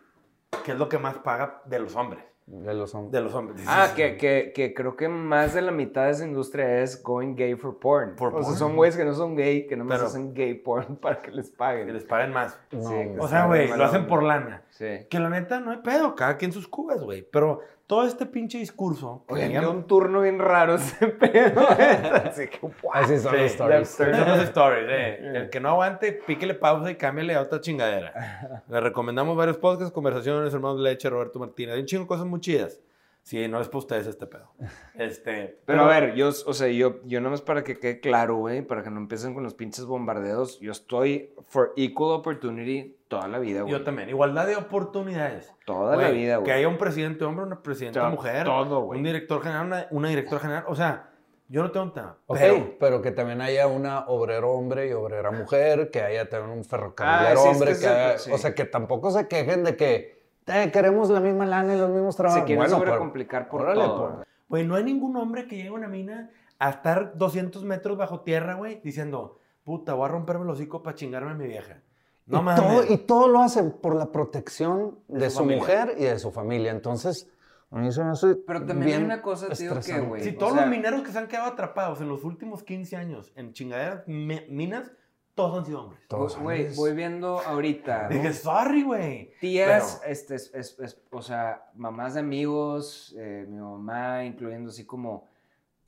[0.64, 2.22] Que es lo que más paga de los hombres.
[2.46, 3.12] De los hombres.
[3.12, 3.64] De los hombres.
[3.66, 7.34] Ah, que, que, que creo que más de la mitad de esa industria es going
[7.36, 8.18] gay for porn.
[8.18, 10.96] For o sea, son güeyes que no son gay, que nomás Pero- hacen gay porn
[11.00, 11.90] para que les Que paguen.
[11.92, 12.58] les paguen más.
[12.70, 12.94] No, Sí.
[13.18, 14.62] O sea, güey, lo hacen por lana.
[14.68, 15.06] Sí.
[15.08, 17.22] Que la neta no hay pedo, cada quien sus cubas, güey.
[17.22, 19.24] Pero todo este pinche discurso.
[19.28, 21.66] Oye, dio un turno bien raro ese pedo.
[21.68, 22.72] Así que, wow.
[22.92, 23.88] Así son Sí, las stories.
[23.88, 25.18] Son las stories, eh.
[25.34, 28.62] El que no aguante, píquele pausa y cámbiale a otra chingadera.
[28.68, 31.74] Le recomendamos varios podcasts, conversaciones, hermanos Leche, Roberto Martínez.
[31.74, 32.80] Hay un chingo de cosas muy chidas.
[33.24, 34.52] Sí, no es para ustedes este pedo.
[34.98, 38.62] Este, Pero a ver, yo, o sea, yo, yo nomás para que quede claro, güey,
[38.62, 43.38] para que no empiecen con los pinches bombardeos, yo estoy for equal opportunity toda la
[43.40, 43.72] vida, güey.
[43.72, 44.08] Yo también.
[44.10, 45.52] Igualdad de oportunidades.
[45.66, 46.44] Toda la vida, güey.
[46.46, 48.44] Que haya un presidente hombre, una presidenta mujer.
[48.44, 48.98] todo, güey.
[48.98, 50.64] Un director general, una, una directora general.
[50.68, 51.10] O sea,
[51.48, 52.16] yo no tengo un tema.
[52.26, 56.52] Ok, Pero, pero, que también haya una obrero hombre y obrera mujer, que haya también
[56.52, 58.30] un Ah, ferrocarrilero sí, es hombre, que que es- haya- sí.
[58.32, 60.13] o sea, que tampoco se quejen de que
[60.46, 62.40] "Eh, queremos la misma lana y los mismos trabajos.
[62.40, 63.98] Se quieren Bueno, sobrecomplicar por órale, todo.
[64.00, 64.12] pues.
[64.14, 64.24] güey.
[64.48, 68.20] güey, no hay ningún hombre que llegue a una mina a estar 200 metros bajo
[68.20, 71.80] tierra, güey, diciendo, puta, voy a romperme el hocico para chingarme a mi vieja.
[72.26, 72.62] No y, mames.
[72.62, 75.60] todo, y todo lo hacen por la protección de, su su, familia.
[75.60, 76.70] mujer y de su familia.
[76.70, 77.28] Entonces,
[77.70, 80.32] a mí se me hace Pero también bien hay una cosa, tío, que, güey, Si
[80.32, 83.52] todos sea- los mineros que se han quedado atrapados en los últimos 15 años en
[83.52, 84.92] chingaderas minas,
[85.34, 86.00] todos han sido hombres.
[86.08, 88.08] Todos Güey, voy viendo ahorita.
[88.08, 89.32] Dije, sorry, güey.
[89.40, 94.70] Tías, Pero- este, es, es- es- o sea, mamás de amigos, eh, mi mamá, incluyendo
[94.70, 95.28] así como,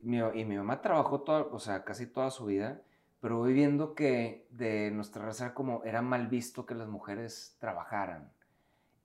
[0.01, 2.81] mi, y mi mamá trabajó toda, o sea, casi toda su vida,
[3.21, 8.31] pero voy viendo que de nuestra raza como era mal visto que las mujeres trabajaran.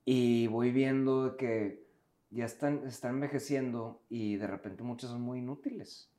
[0.05, 1.85] Y voy viendo que
[2.29, 6.10] ya están, están envejeciendo y de repente muchas son muy inútiles.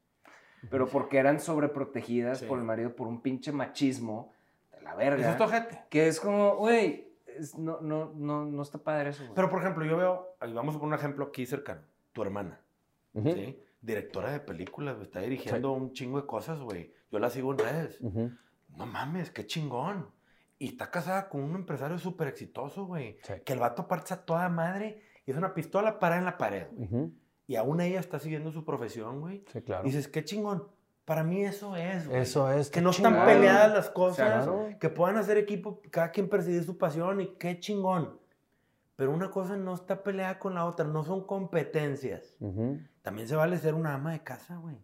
[0.70, 2.46] Pero porque eran sobreprotegidas Sí.
[2.46, 4.32] por el marido por un pinche machismo
[4.72, 5.30] de la Eso verga.
[5.30, 5.82] es tojete.
[5.90, 9.34] Que es como, güey, es- no, no, no, no está padre eso, güey.
[9.34, 11.80] Pero, por ejemplo, yo veo, ahí vamos a poner un ejemplo aquí cercano.
[12.12, 12.60] Tu hermana,
[13.14, 13.58] Ujú, ¿sí?
[13.80, 16.92] Directora de películas, está dirigiendo un chingo de cosas, güey.
[17.10, 18.00] Yo la sigo en redes.
[18.00, 18.30] ujú.
[18.76, 20.08] No mames, qué chingón.
[20.58, 23.18] Y está casada con un empresario súper exitoso, güey.
[23.22, 23.34] Sí.
[23.44, 26.84] Que el vato parcha toda madre y es una pistola para en la pared, güey.
[26.86, 27.12] Ujú,
[27.46, 29.44] Y aún ella está siguiendo su profesión, güey.
[29.52, 29.82] Sí, claro.
[29.84, 30.68] Y dices, qué chingón.
[31.04, 32.20] Para mí eso es, güey.
[32.20, 32.70] Eso es.
[32.70, 33.26] Que no están chingón.
[33.28, 34.68] peleadas las cosas, Claro.
[34.78, 38.18] que puedan hacer equipo, cada quien perseguir su pasión y qué chingón.
[38.94, 42.36] Pero una cosa no está peleada con la otra, no son competencias.
[42.40, 42.78] Ujú.
[43.02, 44.76] También se vale ser una ama de casa, güey.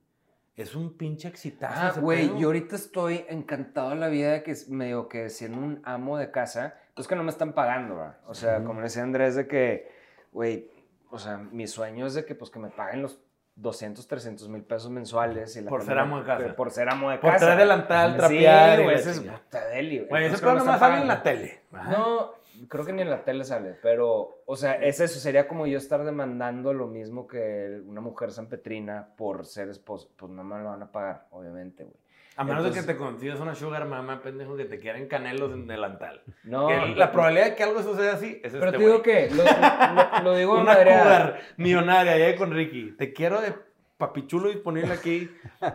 [0.57, 1.99] Es un pinche exitazo.
[1.99, 5.59] Ah, güey, yo ahorita estoy encantado de la vida de que es medio que siendo
[5.59, 8.19] un amo de casa, pues que no me están pagando, ¿verdad?
[8.27, 8.67] O sea, Ujú.
[8.67, 9.89] como decía Andrés, de que,
[10.33, 10.69] güey,
[11.11, 13.21] o sea, mi sueño es de que, pues, que me paguen los
[13.57, 15.57] 200, 300 mil pesos mensuales.
[15.57, 16.55] Y la Por ser amo de casa.
[16.55, 17.47] Por ser amo de Por casa.
[17.47, 18.83] traer delantal, trapear.
[18.83, 20.09] güey, ese es puta deli, güey.
[20.09, 21.63] Güey, ese no están sale en la tele.
[21.73, 22.35] No,
[22.69, 25.79] creo que ni en la tele sale, pero, o sea, es eso, sería como yo
[25.79, 30.09] estar demandando lo mismo que una mujer sanpetrina por ser esposa.
[30.17, 31.97] Pues no me lo van a pagar, obviamente, güey.
[32.39, 35.67] A menos de que te consigas una sugar mama, pendejo, que te quieran canelos en
[35.67, 36.23] delantal.
[36.45, 39.03] No, Que la probabilidad de que algo suceda así es pero este te digo güey.
[39.03, 41.03] que, lo, lo- lo digo de Una madreada.
[41.03, 42.93] cougar millonaria ahí con Ricky.
[42.97, 43.55] Te quiero de
[43.97, 45.29] papichulo disponible aquí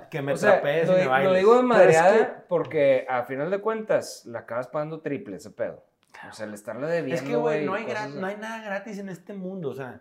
[0.09, 1.31] que me O sea, trapees lo, y me bailes.
[1.31, 5.51] lo digo de es madreada porque a final de cuentas la acabas pagando triple ese
[5.51, 5.83] pedo.
[6.29, 8.99] O sea, el estarle debiendo, Es que, güey, no, hay cosas no hay nada gratis
[8.99, 9.69] en este mundo.
[9.69, 9.99] O sea,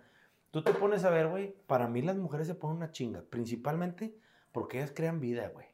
[0.53, 3.22] tú te pones a ver, güey, para mí las mujeres se ponen una chinga.
[3.29, 4.14] Principalmente
[4.53, 5.66] porque ellas crean vida, güey.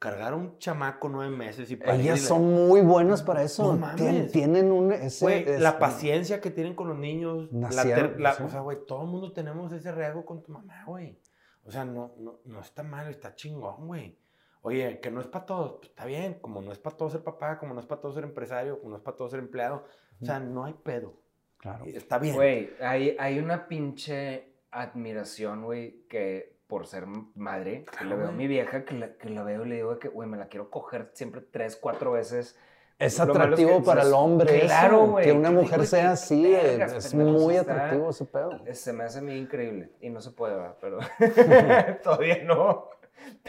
[0.00, 3.74] Cargar a un chamaco nueve meses y Ellas son muy buenas para eso.
[3.76, 4.32] No Tien- mames.
[4.32, 4.90] tienen un...
[4.92, 7.48] Ese, Güey, es- la paciencia que tienen con los niños.
[7.52, 8.42] La Nacieron, ter- la- sí.
[8.42, 11.20] O sea, güey, todo el mundo tenemos ese riesgo con tu mamá, güey.
[11.64, 14.18] O sea, no, no, no está mal, está chingón, güey.
[14.62, 16.34] Oye, que no es para todos, pues está bien.
[16.40, 18.90] Como no es para todos ser papá, como no es para todos ser empresario, como
[18.90, 19.84] no es para todos ser empleado.
[20.20, 21.14] O sea, no hay pedo.
[21.58, 21.84] Claro.
[21.84, 22.34] Está bien.
[22.34, 27.04] Güey, hay, hay una pinche admiración, güey, que por ser
[27.34, 29.74] madre, que Claro, le veo a mi vieja, que la, que la veo y le
[29.76, 32.56] digo que, güey, me la quiero coger siempre tres, cuatro veces.
[32.98, 36.12] Es Lo es atractivo que para el hombre Claro, güey, que una que mujer sea
[36.12, 38.50] así, vergas, es muy está- atractivo ese pedo.
[38.66, 39.90] Eh, Se me hace a mí increíble.
[40.00, 40.76] Y no se puede, ¿verdad?
[40.80, 40.98] Pero
[42.02, 42.88] todavía no.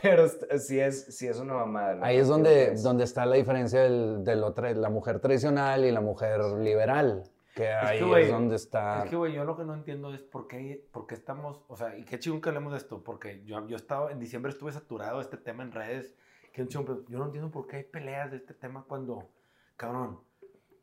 [0.01, 0.25] Pero
[0.57, 1.99] sí es, sí es una mamada.
[2.05, 2.84] Ahí es donde, que es.
[2.84, 7.23] donde está la diferencia del, del otra- la mujer tradicional y la mujer liberal,
[7.55, 9.03] que ahí que, güey, es donde está...
[9.03, 11.75] Es que, güey, yo lo que no entiendo es por qué, por qué estamos, o
[11.75, 14.71] sea, y qué chingón que hablemos de esto, porque yo, yo estaba, en diciembre estuve
[14.71, 16.15] saturado de este tema en redes,
[16.53, 19.29] que chingón, pero yo no entiendo por qué hay peleas de este tema cuando,
[19.75, 20.19] cabrón,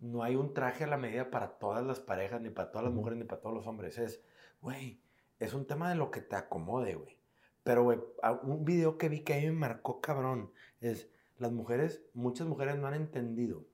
[0.01, 2.95] no hay un traje a la medida para todas las parejas, ni para todas las
[2.95, 3.99] mujeres, ni para todos los hombres.
[3.99, 4.23] Es,
[4.61, 5.01] güey,
[5.39, 7.17] es un tema de lo que te acomode, güey.
[7.65, 7.99] Pero, güey,
[8.43, 12.79] un video que vi que a mí me marcó, cabrón, es, las mujeres, muchas mujeres
[12.79, 13.65] no han entendido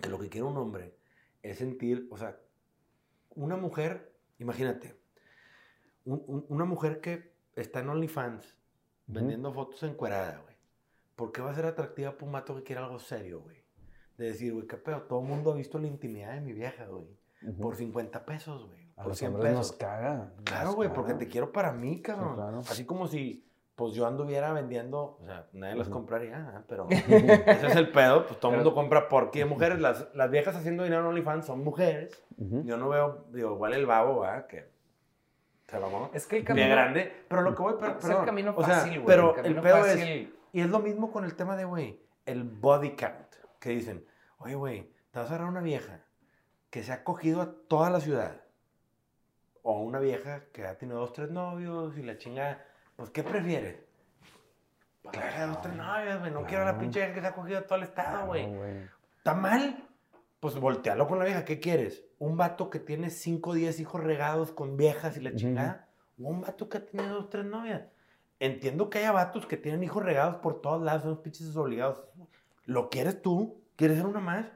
[0.00, 0.94] que lo que quiere un hombre
[1.42, 2.38] es sentir, o sea,
[3.30, 4.96] una mujer, imagínate,
[6.04, 8.56] un- un- una mujer que está en OnlyFans
[9.06, 10.54] vendiendo fotos encuerada, güey.
[11.16, 13.58] ¿Por qué va a ser atractiva para un vato que quiere algo serio, güey?
[14.16, 16.86] De decir, güey, qué pedo, todo el mundo ha visto la intimidad de mi vieja,
[16.86, 17.06] güey.
[17.60, 18.90] Por 50 pesos, güey.
[18.96, 19.68] A Por los 100 hombres pesos.
[19.70, 20.32] nos caga.
[20.44, 22.34] Claro, güey, porque te quiero para mí, cabrón.
[22.34, 22.58] claro.
[22.60, 23.49] Así como si,
[23.80, 26.64] pues yo anduviera vendiendo, o sea, nadie las compraría, ¿ah?
[26.68, 30.54] pero ese es el pedo, pues todo el mundo compra porque mujeres, las, las viejas
[30.54, 32.22] haciendo dinero en OnlyFans son mujeres.
[32.36, 34.46] Yo no veo, digo, igual el babo, ¿verdad?
[34.48, 34.70] Que
[35.66, 36.10] se mamó.
[36.12, 36.68] Es que el camino...
[36.68, 39.06] grande, pero lo que voy, pero, es el camino o sea, fácil, güey.
[39.06, 40.02] pero el, el, pedo fácil...
[40.02, 44.04] es, y es lo mismo con el tema de, güey, el body count, que dicen,
[44.40, 46.04] oye, güey, te vas a agarrar una vieja
[46.68, 48.42] que se ha cogido a toda la ciudad,
[49.62, 52.62] o una vieja que ha tenido dos, tres novios y la chingada,
[53.00, 53.76] pues, ¿qué prefieres?
[55.02, 56.78] Pues, de dos, tres novios, güey, no quiero a la Claro.
[56.80, 58.44] pinche vieja que se ha cogido a todo el estado, güey.
[58.46, 58.88] Claro.
[59.16, 59.88] ¿Está mal?
[60.38, 61.46] Pues voltealo con la vieja.
[61.46, 62.04] ¿Qué quieres?
[62.18, 65.88] ¿Un vato que tiene 5 o 10 hijos regados con viejas y la chingada?
[66.18, 67.82] ¿O un vato que ha tenido dos, tres novias?
[68.38, 72.04] Entiendo que haya vatos que tienen hijos regados por todos lados, son pinches desobligados.
[72.66, 73.62] ¿Lo quieres tú?
[73.76, 74.46] ¿Quieres ser una más?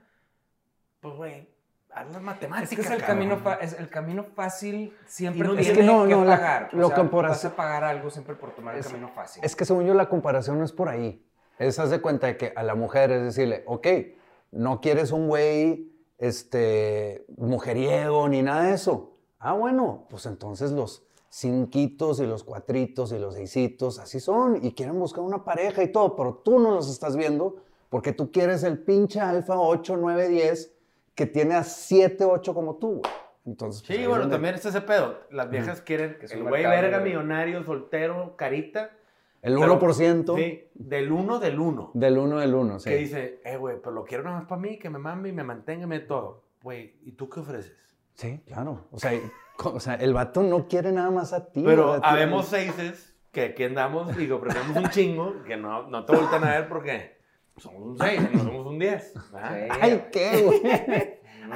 [1.00, 1.48] Pues, güey,
[1.94, 2.68] haz las Es matemáticas.
[2.76, 3.06] que es el, cabrón.
[3.18, 6.68] camino fa- es el camino fácil siempre no que, Es que no, la- pagar.
[6.72, 9.44] lo o sea, compara- vas a pagar algo siempre por tomar el Es- camino fácil.
[9.44, 11.24] Es que según yo la comparación no es por ahí.
[11.58, 13.86] Es haz de cuenta de que a la mujer es decirle, ok,
[14.52, 19.16] no quieres un güey este, mujeriego ni nada de eso.
[19.38, 24.72] Ah, bueno, pues entonces los cinquitos y los cuatritos y los seisitos así son y
[24.72, 27.56] quieren buscar una pareja y todo, pero tú no los estás viendo
[27.88, 30.73] porque tú quieres el pinche alfa 8, 9, 10
[31.14, 33.12] que tiene a 7, 8 como tú, güey.
[33.46, 35.18] Entonces, pues, Sí, es bueno, donde- también está ese pedo.
[35.30, 38.90] Las viejas quieren Que es el un güey verga, de- millonario, soltero, carita.
[39.42, 41.90] El pero- 1% Sí, del uno del uno.
[41.92, 42.88] del 1 del 1, sí.
[42.88, 45.32] Que dice, eh, güey, pero lo quiero nada más para mí, que me mame y
[45.32, 46.44] me mantenga y me todo.
[46.62, 47.76] Güey, ¿y tú qué ofreces?
[48.14, 48.86] Sí, claro.
[48.90, 49.12] O sea,
[49.64, 51.62] o sea, el vato no quiere nada más a ti.
[51.62, 56.16] Pero habemos seises que aquí andamos y que ofrecemos un chingo, que no, no te
[56.16, 57.18] voltean a ver porque
[57.56, 59.12] somos un seis, no somos un diez.
[59.32, 59.50] ¿verdad?
[59.54, 59.78] Sí.
[59.80, 60.62] Ay, ¿qué, güey?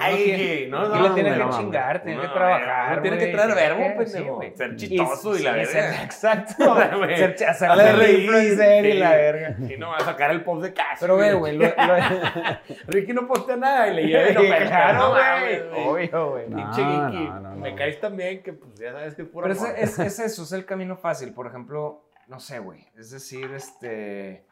[0.01, 3.01] Ay, no, no, Aquí le tiene hombre, que no, chingar, tiene no, que trabajar.
[3.03, 4.41] tiene que traer verbo, pendejo.
[4.55, 5.67] Ser chistoso y la verga.
[5.73, 6.77] ser- exacto.
[7.17, 9.57] Ser ch- hacer Dale reír, influencer y la verga.
[9.67, 10.99] Y no va a sacar el post de casa.
[11.01, 11.59] Pero ve, güey,
[12.87, 16.09] Ricky no postea nada y le lleva y lo claro, No güey.
[16.11, 16.49] Obvio, güey.
[16.51, 19.45] No, Pinche no, no, no, Me caes también que pues ya sabes que es pura
[19.49, 19.75] Pero es, amor.
[19.79, 21.33] es, es eso, es el camino fácil.
[21.33, 22.87] Por ejemplo, no sé, güey.
[22.99, 24.45] Es decir, este.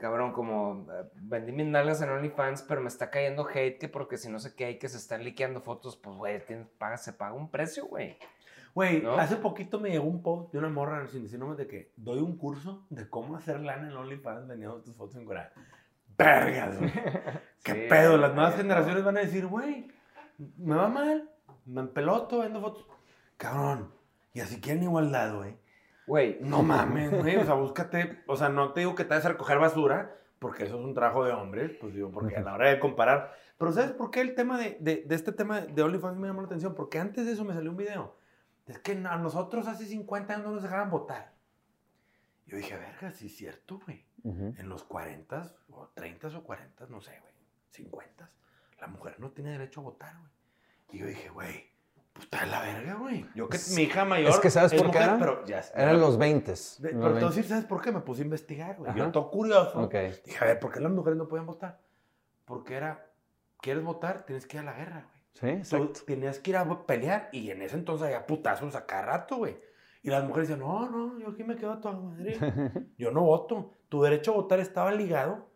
[0.00, 4.16] Cabrón, como eh, vendí mis nalgas en OnlyFans, pero me está cayendo hate que porque
[4.16, 6.42] si no sé qué hay que se están liqueando fotos, pues, güey,
[6.96, 8.16] se paga un precio, güey.
[8.74, 9.14] Güey, ¿no?
[9.14, 12.20] hace poquito me llegó un post de una morra sin decir nombres de que doy
[12.20, 15.52] un curso de cómo hacer lana en OnlyFans vendiendo tus fotos en Corea.
[16.16, 16.92] Vergas, güey.
[17.64, 18.16] ¿Qué Sí, pedo?
[18.16, 19.88] Las nuevas generaciones van a decir, güey,
[20.56, 21.30] me va mal,
[21.66, 22.86] me empeloto, vendo fotos.
[23.36, 23.92] Cabrón,
[24.32, 25.56] y así quieren igualdad, güey.
[26.10, 27.36] Güey, No mames, güey.
[27.36, 28.24] O sea, búscate.
[28.26, 30.92] O sea, no te digo que te vayas a recoger basura, porque eso es un
[30.92, 33.32] trabajo de hombres, pues digo, porque a la hora de comparar.
[33.56, 36.40] Pero ¿sabes por qué el tema de, de, de este tema de OnlyFans me llamó
[36.40, 36.74] la atención?
[36.74, 38.16] Porque antes de eso me salió un video.
[38.66, 41.32] Es que a nosotros hace 50 años no nos dejaban votar.
[42.46, 44.04] Yo dije, verga, sí es cierto, güey.
[44.24, 44.54] Ujú.
[44.58, 47.34] En los 40 o 30 o 40, no sé, güey,
[47.70, 48.28] 50,
[48.80, 50.32] la mujer no tiene derecho a votar, güey.
[50.90, 51.69] Y yo dije, güey,
[52.20, 53.26] Pues está de la verga, güey.
[53.34, 54.30] Yo que mi hija mayor.
[54.30, 55.16] Es que ¿sabes por qué mujer?
[55.18, 56.52] Pero ya Eran los 20.
[56.52, 57.92] De- pero decir, ¿sabes por qué?
[57.92, 58.94] Me puse a investigar, güey.
[58.94, 59.80] Yo todo curioso.
[59.80, 59.94] Ok.
[60.26, 61.80] Dije, a ver, ¿por qué las mujeres no podían votar?
[62.44, 63.06] Porque era,
[63.62, 64.26] ¿quieres votar?
[64.26, 65.20] Tienes que ir a la guerra, güey.
[65.32, 66.00] Sí, Tú exacto.
[66.06, 69.56] tenías que ir a pelear y en ese entonces había putazos a cada rato, güey.
[70.02, 72.36] Y las mujeres decían, no, no, yo aquí me quedo a toda madre.
[72.98, 73.72] Yo no voto.
[73.88, 75.48] Tu derecho a votar estaba ligado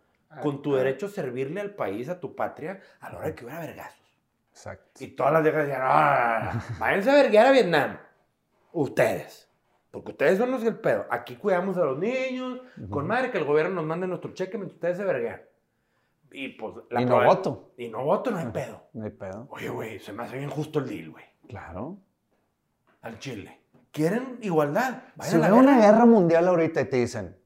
[0.42, 3.44] con tu derecho a servirle al país, a tu patria, a la hora de que
[3.44, 4.03] hubiera vergazos.
[4.54, 5.02] Exacto.
[5.04, 7.98] Y todas las viejas decían, no, váyanse a verguear a Vietnam.
[8.72, 9.50] Ustedes.
[9.90, 11.06] Porque ustedes son los del pedo.
[11.10, 14.74] Aquí cuidamos a los niños, con madre que el gobierno nos mande nuestro cheque mientras
[14.76, 15.42] ustedes se verguean.
[16.32, 16.74] Y pues...
[16.90, 17.72] Y no voto.
[17.76, 18.82] Y no voto, no hay pedo.
[18.92, 19.46] No hay pedo.
[19.50, 21.24] Oye, güey, se me hace bien justo el deal, güey.
[21.48, 21.96] Claro.
[23.02, 23.60] Al Chile.
[23.92, 25.02] ¿Quieren igualdad?
[25.14, 25.92] Vayan Si a la hubiera una guerra.
[25.92, 27.36] guerra mundial ahorita y te dicen,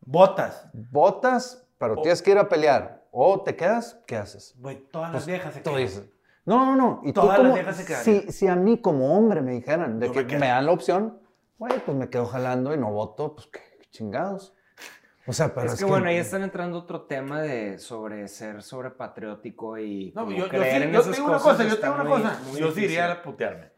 [0.00, 0.68] Votas.
[0.74, 4.54] votas, pero O- tienes que ir a pelear, o te quedas, ¿qué haces?
[4.58, 5.82] Güey, todas Pues, las viejas se Tú quedan.
[5.82, 6.10] dices,
[6.46, 7.00] no, no, no.
[7.04, 8.22] Y tú Todas las como, viejas se quedarían.
[8.22, 10.72] si, si a mí como hombre me dijeran de Yo que me me, dan la
[10.72, 11.18] opción,
[11.58, 14.54] güey, pues me quedo jalando y no voto, pues qué chingados.
[15.26, 18.62] O sea, pero es, es, que, bueno, ahí están entrando otro tema de sobre ser
[18.62, 21.38] sobre patriótico y No, como yo, yo, creer sí, en yo esas te digo una
[21.38, 22.40] cosas cosa, yo te está digo una muy- cosa.
[22.50, 22.84] muy Yo sí difícil.
[22.90, 23.70] iría a putearme.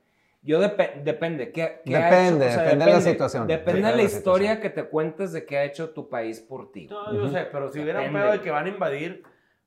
[0.42, 2.50] Yo depe- depende, ¿qué, qué ha Depende, hecho?
[2.50, 3.46] O sea, depende de la situación.
[3.46, 4.62] Depende Depende de la la historia situación.
[4.74, 6.86] que te cuentes de qué ha hecho tu país por ti.
[6.88, 8.22] No, yo sé, pero si hubiera un Depende.
[8.26, 9.22] pedo de que van a invadir,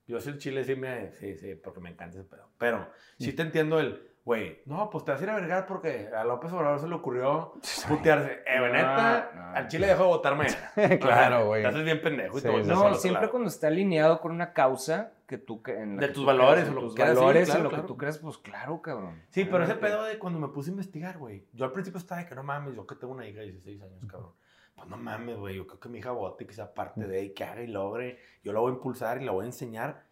[0.09, 1.11] yo sí el Chile sí me...
[1.13, 2.49] Sí, sí, porque me encanta ese pedo.
[2.57, 4.05] Pero sí te entiendo el...
[4.25, 6.93] Güey, no, pues te vas a ir a vergar porque a López Obrador se le
[6.93, 7.53] ocurrió
[7.87, 8.43] putearse.
[8.45, 9.55] Eh, güey, neta, No, no.
[9.55, 10.71] al Chile dejó de votar mañana.
[10.99, 11.63] Claro, güey.
[11.63, 13.31] Te haces bien pendejo y Sí, te voy a sí, decir No, solo, siempre claro.
[13.31, 16.27] cuando está alineado con una causa que tú que en la De que tus tú
[16.27, 18.81] valores o lo que tus sí, valores claro, en lo que tú crees, pues claro,
[18.81, 19.19] cabrón.
[19.29, 21.47] Sí, pero ese pedo de cuando me puse a investigar, güey.
[21.53, 23.81] Yo al principio estaba de que no mames, yo que tengo una hija de 16
[23.81, 24.33] años, cabrón.
[24.79, 25.55] Pues no mames, güey.
[25.55, 28.17] Yo creo que mi hija vote, que sea parte de y que haga y logre.
[28.43, 30.05] Yo la voy a impulsar y la voy a enseñar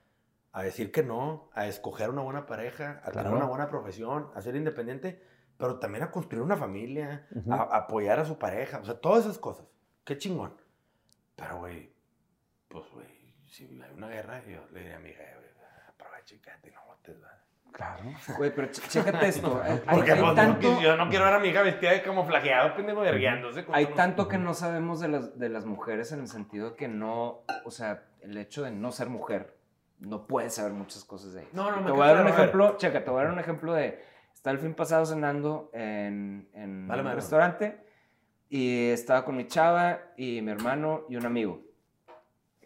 [0.51, 4.41] a decir que no, a escoger una buena pareja, a tener una buena profesión, a
[4.41, 5.23] ser independiente,
[5.57, 8.79] pero también a construir una familia, a, a apoyar a su pareja.
[8.79, 9.67] O sea, todas esas cosas.
[10.03, 10.59] Qué chingón.
[11.35, 11.93] Pero, güey,
[12.67, 15.49] pues, güey, si hay una guerra, yo le diría a mi hija, güey,
[15.87, 17.36] aprovecha y no votes, ¿verdad?
[17.77, 18.03] Claro.
[18.39, 19.61] Güey, pero ch- chécate esto.
[19.63, 23.01] Hay, Porque hay tanto, yo no quiero ver a mi hija vestida de camuflajeado, pendejo,
[23.01, 23.65] vergueándose.
[23.71, 26.87] hay unos- tanto que no sabemos de las, de las mujeres en el sentido que
[26.87, 29.55] no, o sea, el hecho de no ser mujer,
[29.99, 31.49] no puedes saber muchas cosas de ella.
[31.53, 33.39] No, no, me Te voy a dar un ejemplo, checa, te voy a dar un
[33.39, 37.15] ejemplo de, está el fin pasado cenando en, en Vale, un madre.
[37.15, 37.77] restaurante
[38.49, 41.61] y estaba con mi chava y mi hermano y un amigo.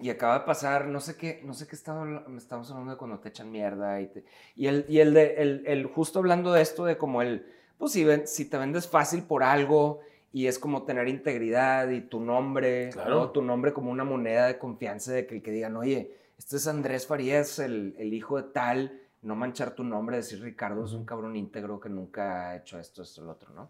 [0.02, 3.20] Y acaba de pasar, no sé qué, no sé qué estaba, estamos hablando de cuando
[3.20, 6.62] te echan mierda y, te- y el, y el de, el, el justo hablando de
[6.62, 7.46] esto de como el,
[7.78, 10.00] pues si, ven- si te vendes fácil por algo
[10.34, 13.10] y es como tener integridad y tu nombre, Claro.
[13.12, 13.30] ¿no?
[13.30, 16.68] tu nombre como una moneda de confianza de que el que digan, oye, este es
[16.68, 21.06] Andrés Farías, el, el hijo de tal, no manchar tu nombre, decir Ricardo es un
[21.06, 23.70] cabrón íntegro que nunca ha hecho esto, esto, lo otro, ¿no?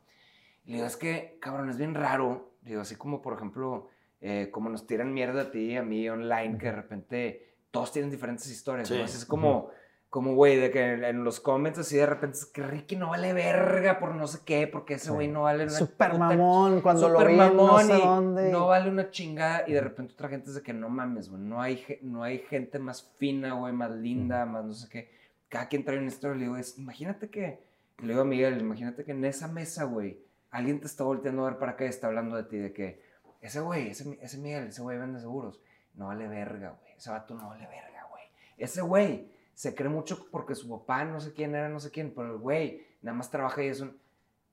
[0.64, 3.90] Y le digo, es que, cabrón, es bien raro, digo, así como, por ejemplo,
[4.22, 7.92] eh, como nos tiran mierda a ti y a mí online, que de repente todos
[7.92, 8.98] tienen diferentes historias, Sí.
[8.98, 9.04] ¿no?
[9.04, 9.70] Así es como,
[10.10, 13.10] como, güey, de que en, en los comments así de repente es que Ricky no
[13.10, 15.12] vale verga por no sé qué, porque ese Sí.
[15.12, 18.02] güey no vale una Super mamón, cuando lo Súper vi en no mamón sé y
[18.02, 18.52] dónde.
[18.52, 19.64] No vale una chingada.
[19.68, 21.42] Y de repente otra gente es de que no mames, güey.
[21.42, 25.10] No hay, no hay gente más fina, güey, más linda, más no sé qué.
[25.48, 26.36] Cada quien trae una historia.
[26.38, 27.60] Le digo, es, imagínate que,
[28.00, 30.20] le digo a Miguel, imagínate que en esa mesa, güey,
[30.52, 33.02] alguien te está volteando a ver para acá y está hablando de ti, de que
[33.42, 35.60] ese güey, ese, ese Miguel, ese güey vende seguros.
[35.96, 36.94] No vale verga, güey.
[36.96, 38.24] Ese vato no vale verga, güey.
[38.58, 42.14] Ese güey se cree mucho porque su papá no sé quién era, no sé quién,
[42.16, 44.00] pero el güey nada más trabaja y es un...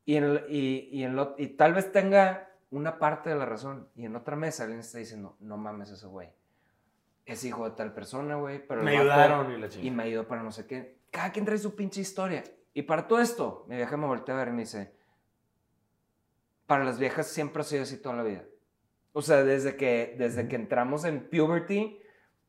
[0.04, 3.44] Y, en el- y, y, en lo- y tal vez tenga una parte de la
[3.46, 6.30] razón y en otra mesa alguien está diciendo, no mames ese güey.
[7.26, 8.82] Es hijo de tal persona, güey, pero...
[8.82, 9.96] Me ayudaron y la Y chingada.
[9.96, 10.96] me ayudó para no sé qué.
[11.10, 12.42] Cada quien trae su pinche historia.
[12.72, 14.92] Y para todo esto, mi vieja me voltea a ver y me dice,
[16.66, 18.44] para las viejas siempre ha sido así toda la vida.
[19.12, 21.98] O sea, desde que, desde que entramos en puberty,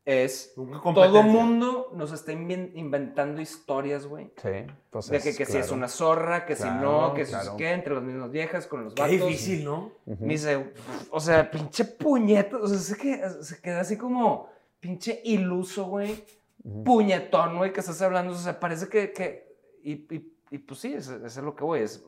[0.06, 0.54] es...
[0.56, 4.32] Todo mundo nos está inven- inventando historias, güey.
[4.42, 4.50] Sí,
[4.90, 5.76] pues De es, que, que si es claro.
[5.78, 7.58] una zorra, que si no, Claro, que si claro.
[7.58, 9.18] qué, entre las mismas viejas, con los Qué vatos.
[9.20, 9.92] difícil, ¿no?
[10.06, 10.74] Me dice,
[11.12, 16.24] o sea, pinche puñeto, o sea, se queda, se queda así como pinche iluso, güey.
[16.64, 16.84] Ujú.
[16.84, 20.94] Puñetón, güey, que estás hablando, o sea, parece que, que y, y, y pues sí,
[20.94, 22.04] eso, eso es lo que voy, es,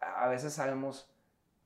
[0.00, 1.11] a veces sabemos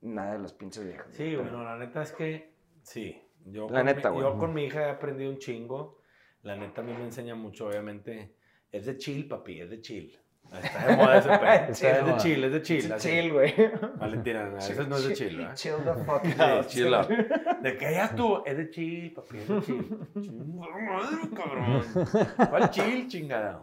[0.06, 1.06] nada de las pinches viejas.
[1.12, 3.20] Sí, bueno, la neta es que sí.
[3.44, 6.00] Yo, La con, neta, mi, yo con mi hija he aprendido un chingo.
[6.42, 8.34] La neta a mí me enseña mucho, obviamente.
[8.72, 10.18] Es de chill, papi, es de chill.
[10.62, 11.44] Está de moda ese pedo.
[11.70, 12.16] Está de es de moda.
[12.18, 12.92] chill, es de chill.
[12.92, 13.08] así.
[13.08, 13.54] Chill, güey.
[13.98, 15.54] Valentina, a veces no es de chill, ¿verdad?
[15.54, 16.66] Chill the fuck Sí, out.
[16.66, 17.08] chill out.
[17.08, 19.98] De que ya estuvo, es de chill, papi, es de chill.
[20.54, 21.82] Madre, cabrón.
[22.50, 23.62] ¿Cuál chill, chingada?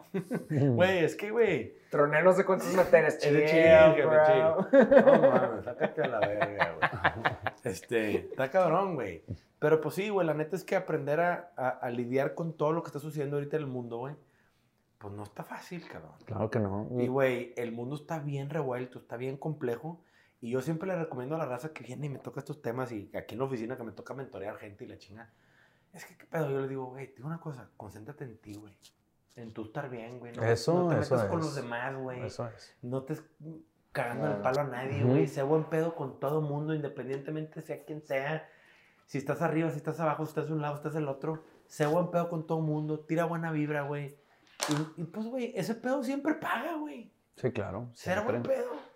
[0.50, 1.74] Güey, es que, güey.
[1.90, 3.16] Troné no sé cuántos materias.
[3.22, 4.26] Es de chill, Chill, jefe, bro.
[4.26, 5.06] chill.
[5.06, 7.34] No mames, sácate a la verga, güey.
[7.64, 9.24] Este, está cabrón, güey.
[9.60, 12.74] Pero pues sí, güey, la neta es que aprender a, a- a lidiar con todo
[12.74, 14.16] lo que está sucediendo ahorita en el mundo, güey,
[15.04, 16.14] pues no está fácil, cabrón.
[16.24, 16.88] Claro que no.
[16.98, 20.02] Y, güey, el mundo está bien revuelto, está bien complejo.
[20.40, 22.90] Y yo siempre le recomiendo a la raza que viene y me toca estos temas
[22.94, 25.30] y aquí en la oficina que me toca mentorear gente y la chinga.
[25.92, 26.50] Es que, ¿qué pedo?
[26.50, 28.74] Yo le digo, güey, te digo una cosa, concéntrate en ti, güey.
[29.36, 30.32] En tú estar bien, güey.
[30.32, 31.46] No, Eso, no te eso metas con es.
[31.48, 32.22] los demás, güey.
[32.26, 32.78] Eso es.
[32.82, 33.18] No te
[33.92, 35.28] cagando el palo a nadie, güey.
[35.28, 38.48] Sé buen pedo con todo mundo, independientemente sea quien sea.
[39.06, 41.44] Si estás arriba, si estás abajo, si estás de un lado, si estás del otro.
[41.68, 43.02] Sé buen pedo con todo mundo.
[43.02, 44.18] Tira buena vibra, güey.
[44.70, 47.12] Y, y, pues, güey, ese pedo siempre paga, güey.
[47.36, 47.90] Sí, claro.
[47.94, 48.40] Ser siempre.
[48.40, 48.94] buen pedo.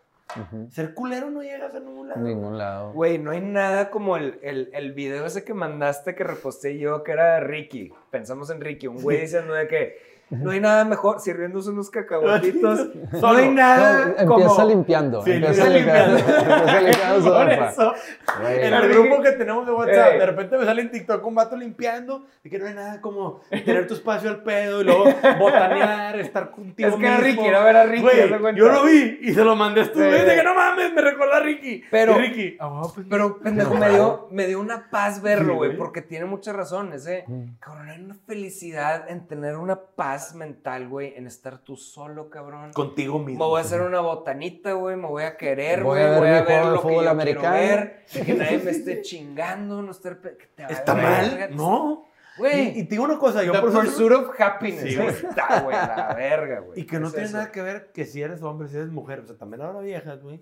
[0.69, 2.21] Ser culero no llegas a ningún lado.
[2.21, 2.91] Ningún lado.
[2.93, 7.03] Güey, no hay nada como el, el, el video ese que mandaste que reposté yo,
[7.03, 7.93] que era Ricky.
[8.11, 9.97] Pensamos en Ricky, un güey diciendo de que
[10.29, 12.87] no hay nada mejor sirviéndose unos cacahuatitos.
[13.21, 14.67] No hay nada No, empieza como...
[14.69, 15.23] limpiando.
[15.23, 16.17] Sí, empieza limpiando.
[16.17, 17.93] empieza limpiando Por eso,
[18.41, 18.65] Güey.
[18.65, 20.19] en el grupo que tenemos de WhatsApp, Ey.
[20.19, 23.41] de repente me sale en TikTok un vato limpiando y que no hay nada como
[23.49, 25.05] tener tu espacio al pedo y luego
[25.39, 27.25] botanear, estar contigo Es que era mismo.
[27.41, 28.01] Ricky, era ver a Ricky.
[28.01, 28.59] Güey, cuenta.
[28.59, 30.07] yo lo vi y se lo mandé a estos Sí.
[30.07, 31.83] güeyes de que no mames, me recuerda a Ricky.
[31.89, 35.57] Pero- Y Ricky, bueno, pues, Pero, pendejo, me dio, me dio una paz verlo, Sí,
[35.57, 35.77] güey, güey.
[35.77, 36.93] porque tiene mucha razón.
[36.93, 37.55] Ese, Mm.
[37.59, 42.71] cabrón, hay una felicidad en tener una paz mental, güey, en estar tú solo, cabrón.
[42.73, 43.47] contigo Me mismo.
[43.47, 46.41] voy a hacer una botanita, güey, me voy a querer, Voy güey, a voy a
[46.43, 47.55] ver lo que fútbol yo americano.
[47.57, 50.17] quiero ver, que nadie me esté chingando, no estar...
[50.17, 50.37] te
[50.69, 51.29] ¿Está mal?
[51.37, 51.55] verga.
[51.55, 52.03] No.
[52.03, 55.07] Y, Güey, y te digo una cosa, yo the por pursuit of happiness, Sí, güey,
[55.09, 56.81] está, güey, la verga, güey.
[56.81, 57.37] Y que no Es tiene eso.
[57.37, 59.21] nada que ver que si eres hombre, si eres mujer.
[59.21, 60.39] O sea, también ahora viejas, güey.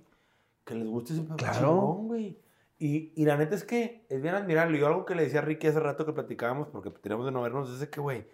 [0.65, 1.53] Que les guste ese Claro.
[1.53, 2.37] chingón, güey.
[2.79, 4.77] Y, y la neta es que es bien admirable.
[4.77, 7.41] Yo algo que le decía a Ricky hace rato que platicábamos, porque teníamos de no
[7.41, 8.27] vernos, es que, güey,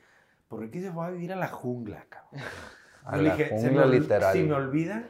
[0.51, 2.41] por Ricky se fue a vivir a la jungla, cabrón.
[3.05, 4.33] A Yo la dije, se me jungla ol- literal.
[4.33, 5.03] Si me olvida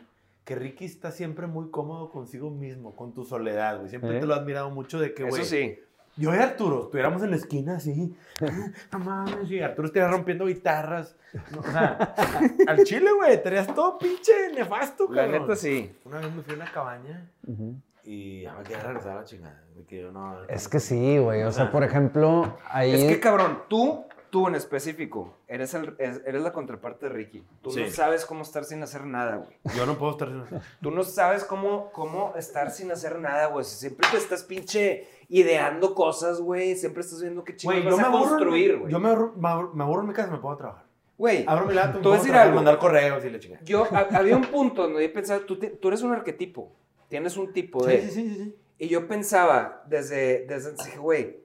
[0.45, 3.89] que Ricky está siempre muy cómodo consigo mismo, con tu soledad, güey.
[3.89, 4.19] Siempre ¿Eh?
[4.21, 5.41] te lo he admirado mucho de que, güey.
[5.41, 5.77] Eso sí.
[6.17, 8.15] Yo y Arturo estuviéramos en la esquina así.
[8.93, 11.15] No mames, y Arturo estuviera rompiendo guitarras.
[11.51, 12.13] No, o sea,
[12.67, 15.41] al chile, güey, estarías todo pinche nefasto, La cabrón.
[15.41, 15.93] neta sí.
[16.05, 17.75] Una vez me fui a una cabaña Ujú.
[18.03, 19.63] y ya me quería regresar a la chingada.
[19.75, 20.43] De que yo no.
[20.45, 21.43] Es que sí, güey.
[21.43, 22.91] O sea, por ejemplo, ahí.
[22.93, 27.43] Es que, cabrón, tú, tú en específico, eres, el, es- eres la contraparte de Ricky.
[27.61, 27.82] Tú Sí.
[27.82, 29.57] no sabes cómo estar sin hacer nada, güey.
[29.77, 30.59] Yo no puedo estar sin eso.
[30.82, 33.63] Tú no sabes cómo, cómo estar sin hacer nada, güey.
[33.65, 36.75] Siempre te estás pinche ideando cosas, güey.
[36.75, 38.29] Siempre estás viendo qué Güey, chingados yo vas me a aburro.
[38.29, 38.91] construir, güey.
[38.91, 40.86] Yo me aburro, me aburro- me aburro en mi casa y me puedo trabajar.
[41.17, 42.55] Güey, Abro mi laptop, a pongo decir algo.
[42.55, 43.63] mandar correos y la chingada.
[43.63, 46.71] yo, ha- había un punto donde yo pensaba, tú, te- tú eres un arquetipo.
[47.09, 48.01] Tienes un tipo de...
[48.01, 48.55] Sí, sí, sí, sí.
[48.79, 51.38] Y yo pensaba, desde, desde dije, güey,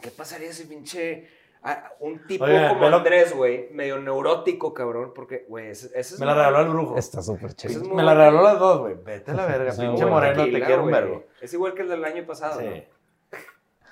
[0.00, 1.28] ¿qué pasaría si pinche...
[1.62, 6.20] ah, un tipo como velo- Andrés, güey, medio neurótico, cabrón, porque, güey, ese, ese es
[6.20, 6.96] Me la muy- regaló el brujo.
[6.96, 8.94] Está súper es muy Me la regaló las dos, güey.
[9.02, 11.24] Vete a la verga, Sí, pinche moreno, te quiero un vergo.
[11.40, 12.66] Es igual que el del año pasado, Sí.
[12.66, 12.82] ¿no?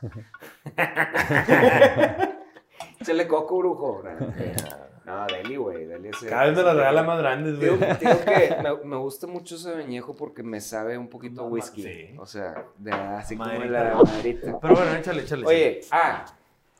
[3.00, 4.02] Échale coco, brujo.
[5.04, 6.18] No, Deli, güey, Deli es...
[6.28, 7.70] Cada vez me las regala más grandes, güey.
[7.78, 11.82] digo que me, me gusta mucho ese añejo porque me sabe un poquito whisky.
[11.82, 12.14] sí.
[12.18, 13.84] O sea, de, así como Maderita.
[13.84, 14.58] la maderita.
[14.60, 15.46] Pero bueno, échale, échale.
[15.46, 16.26] Oye, ah,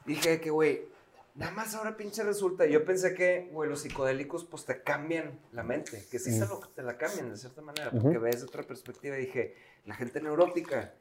[0.09, 0.89] dije que, güey,
[1.35, 2.67] nada más ahora pinche resulta.
[2.67, 6.05] Yo pensé que, güey, los psicodélicos, pues te cambian la mente.
[6.11, 8.21] Que sí se lo, te la cambian de cierta manera, porque Ujú.
[8.23, 9.17] ves de otra perspectiva.
[9.17, 9.55] Y dije,
[9.85, 10.95] la gente neurótica,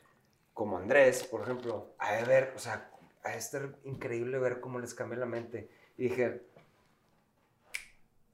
[0.53, 2.91] como Andrés, por ejemplo, de ver, o sea,
[3.23, 5.69] de estar increíble ver cómo les cambia la mente.
[5.97, 6.43] Y dije,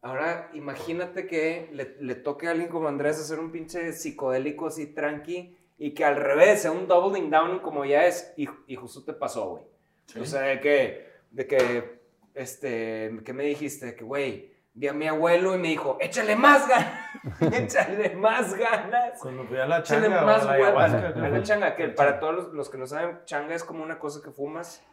[0.01, 4.87] ahora imagínate que le, le toque a alguien como Andrés hacer un pinche psicodélico así
[4.87, 9.03] tranqui y que al revés sea un doubling down como ya es y, y justo
[9.03, 9.72] te pasó, güey.
[10.19, 11.99] O sea, de que, de que,
[12.33, 13.95] este, ¿qué me dijiste?
[13.95, 17.09] Que, güey, vi a mi abuelo y me dijo, échale más ganas,
[17.53, 19.19] échale más ganas.
[19.19, 22.19] Cuando fui a la Échale changa, más o la ayahuasca, A la changa, que para
[22.19, 24.83] todos los, los que no saben, changa es como una cosa que fumas,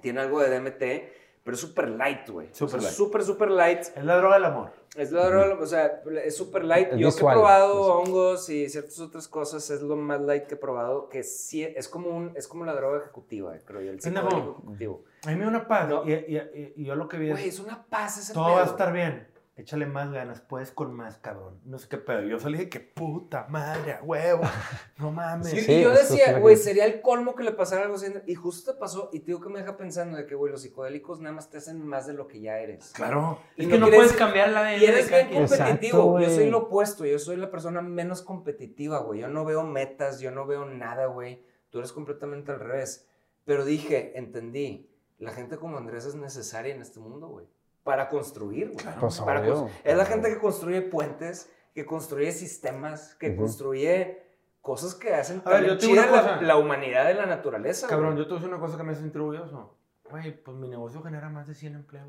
[0.00, 2.48] tiene algo de DMT, pero es súper light, güey.
[2.52, 2.96] Súper O sea, light.
[2.96, 3.80] Súper, súper light.
[3.96, 4.72] Es la droga del amor.
[4.94, 6.88] Es la droga, o sea, es súper light.
[6.92, 10.54] Es Yo que he probado hongos y ciertas otras cosas, es lo más light que
[10.54, 14.00] he probado, que sí, es como, un, es como la droga ejecutiva, creo yo, el
[14.02, 15.04] psicodélico ejecutivo.
[15.24, 15.88] A mí me da una paz.
[15.88, 16.04] No.
[16.06, 18.44] Y, y- y- y yo lo que vi Güey, es, es una paz ese todo
[18.46, 18.54] pedo.
[18.56, 19.26] va a estar bien.
[19.62, 21.60] Échale más ganas, puedes con más, cabrón.
[21.64, 22.22] No sé qué pedo.
[22.22, 24.42] Yo salí de que puta madre, a huevo.
[24.98, 25.48] No mames.
[25.48, 27.96] Sí, Sí, y yo esto es decía, güey, sería el colmo que le pasara algo
[27.96, 28.06] así.
[28.26, 30.62] Y justo te pasó, y te digo que me deja pensando de que, güey, los
[30.62, 32.92] psicodélicos nada más te hacen más de lo que ya eres.
[32.94, 33.38] Claro.
[33.56, 35.28] Y es no que no puedes cambiar la ADN Y eres bien.
[35.32, 36.20] Exacto, competitivo.
[36.20, 37.04] yo soy lo opuesto.
[37.06, 39.20] Yo soy la persona menos competitiva, güey.
[39.20, 41.44] Yo no veo metas, yo no veo nada, güey.
[41.70, 43.08] Tú eres completamente al revés.
[43.44, 44.88] Pero dije, entendí,
[45.18, 47.46] la gente como Andrés es necesaria en este mundo, güey.
[47.84, 48.86] Para construir, güey.
[49.00, 49.66] Pues Para obvio.
[49.66, 53.38] cons- es la gente que construye puentes, que construye sistemas, que Ujú.
[53.42, 54.22] construye
[54.60, 56.40] cosas que hacen A ver, yo chida la, cosa.
[56.42, 57.88] la humanidad de la naturaleza.
[57.88, 58.18] Cabrón, güey.
[58.18, 59.76] yo te voy a decir una cosa que me hace orgulloso.
[60.10, 62.08] Güey, pues mi negocio genera más de 100 empleos.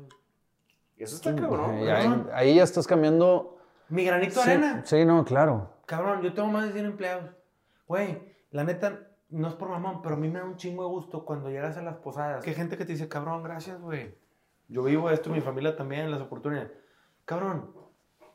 [0.96, 1.70] Eso está cabrón.
[1.72, 1.90] Ahí- güey.
[1.90, 3.58] ahí, ahí ya estás cambiando.
[3.88, 4.82] Mi granito de Sí, arena.
[4.84, 5.70] sí, no, claro.
[5.86, 7.30] Cabrón, yo tengo más de 100 empleados.
[7.88, 9.00] Güey, la neta,
[9.30, 11.76] no es por mamón, pero a mí me da un chingo de gusto cuando llegas
[11.76, 12.44] a las posadas.
[12.44, 14.14] Que hay gente que te dice, cabrón, gracias, güey.
[14.68, 16.70] Yo vivo esto, mi familia también, las oportunidades.
[17.24, 17.70] Cabrón,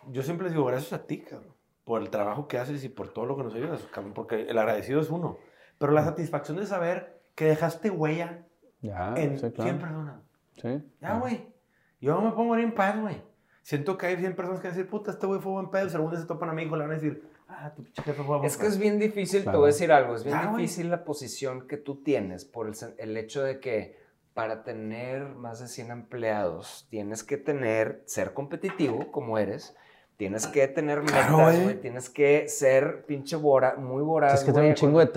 [0.08, 1.54] yo siempre les digo, gracias a ti, cabrón,
[1.84, 4.58] por el trabajo que haces y por todo lo que nos ayudas, cabrón, porque el
[4.58, 5.38] agradecido es uno.
[5.78, 8.46] Pero la satisfacción de saber que dejaste huella
[8.82, 9.80] Ya, en Ah, sí, 100 claro.
[9.80, 10.22] personas.
[10.58, 10.84] Sí.
[11.02, 11.54] Ya, güey.
[12.02, 13.22] Yo me pongo en paz, güey.
[13.62, 15.90] Siento que hay 100 personas que van a decir, puta, este güey fue buen pedo.
[15.90, 18.02] Si algún día se topan a mí, hijo, le van a decir, ah, tu pinche
[18.04, 19.60] jefe fue buen Es que es bien difícil, te Claro.
[19.60, 23.18] voy a decir algo, es bien difícil la posición que tú tienes por el, el
[23.18, 23.99] hecho de que
[24.40, 29.76] para tener más de 100 empleados tienes que tener, ser competitivo como eres,
[30.16, 31.64] tienes que tener Claro, metas, güey.
[31.66, 34.36] güey, tienes que ser pinche voraz, muy voraz.
[34.36, 35.08] Es que tiene un chingo de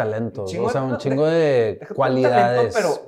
[0.46, 2.72] chingo o sea, de- un chingo de tú cualidades.
[2.74, 3.06] talento, pero,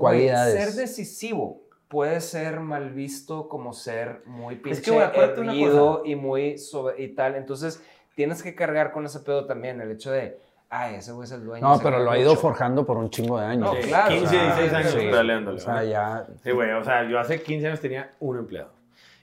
[0.57, 5.11] ser decisivo puede ser mal visto como ser muy pinche que, una
[5.49, 7.35] erguido y muy sobre, y tal.
[7.35, 7.83] Entonces,
[8.15, 10.39] tienes que cargar con ese pedo también, el hecho de,
[10.71, 11.67] ay, ese güey es el dueño.
[11.69, 12.41] No, pero lo ha ido mucho".
[12.43, 13.73] forjando por un chingo de años.
[13.75, 15.09] No, Sí, claro, 15, o sea, 16 años sí.
[15.11, 16.27] peleándole, O sea, ya.
[16.43, 18.73] Sí, güey, o sea, yo hace 15 años tenía un empleado.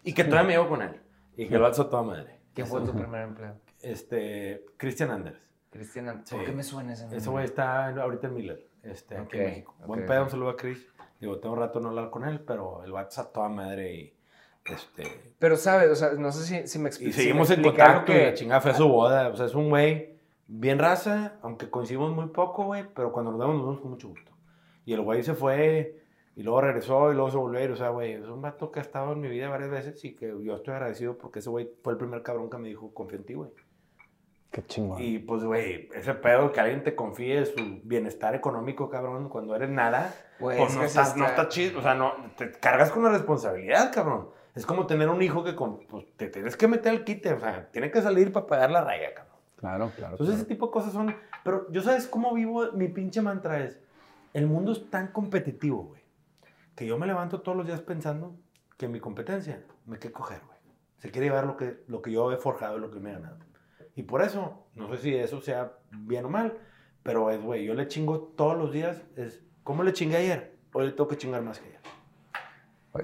[0.04, 1.00] Y que todavía me llevo con él.
[1.38, 2.40] Y que lo alzo toda madre.
[2.54, 3.54] ¿Quién fue tu primer empleo?
[3.82, 5.38] Este, Christian Anders.
[5.70, 6.36] Cristian, Sí.
[6.36, 7.20] ¿por qué me suena ese nombre?
[7.20, 9.76] Ese güey está ahorita en Miller, este, aquí en Ok, México.
[9.88, 10.86] Buen pedo, un saludo a Chris.
[11.20, 14.14] Digo, tengo rato no hablar con él, pero el vato está toda madre y,
[14.66, 15.90] este, Pero, ¿sabes?
[15.90, 18.18] O sea, no sé si, si me expli- y si seguimos me en contacto y
[18.18, 19.30] la chingada fue su boda.
[19.30, 20.11] O sea, es un güey
[20.54, 24.10] bien raza, aunque coincidimos muy poco, güey, pero cuando nos vemos nos vemos con mucho
[24.10, 24.32] gusto.
[24.86, 25.98] Y el güey se fue
[26.36, 27.72] y luego regresó y luego se volvió a ir.
[27.72, 30.16] O sea, güey, es un vato que ha estado en mi vida varias veces y
[30.16, 33.18] que yo estoy agradecido porque ese güey fue el primer cabrón que me dijo, confío
[33.20, 33.52] en ti, güey.
[34.52, 35.02] Qué chingón.
[35.02, 39.70] Y pues, güey, ese pedo que alguien te confíe su bienestar económico, cabrón, cuando eres
[39.70, 41.80] nada, Güey, pues es no estás, no está- está chido.
[41.80, 44.28] O sea, no, te cargas con la responsabilidad, cabrón.
[44.54, 47.32] Es como tener un hijo que con- pues, te tienes que meter al quite.
[47.32, 49.31] O sea, tiene que salir para pagar la raya, cabrón.
[49.62, 50.14] Claro, claro.
[50.16, 50.56] Entonces, ese claro.
[50.56, 51.16] tipo de cosas son.
[51.44, 52.72] Pero yo, ¿sabes cómo vivo?
[52.74, 53.80] Mi pinche mantra es:
[54.34, 56.02] el mundo es tan competitivo, güey,
[56.76, 58.36] que yo me levanto todos los días pensando
[58.78, 60.60] que mi competencia me quiere coger, güey.
[60.98, 63.14] Se quiere llevar lo que, lo que yo he forjado y lo que me he
[63.14, 63.38] ganado.
[63.96, 66.58] Y por eso, no sé si eso sea bien o mal,
[67.04, 69.02] pero es, güey, yo le chingo todos los días.
[69.16, 70.58] Es, ¿Cómo le chingué ayer?
[70.74, 71.82] Hoy le tengo que chingar más que ayer.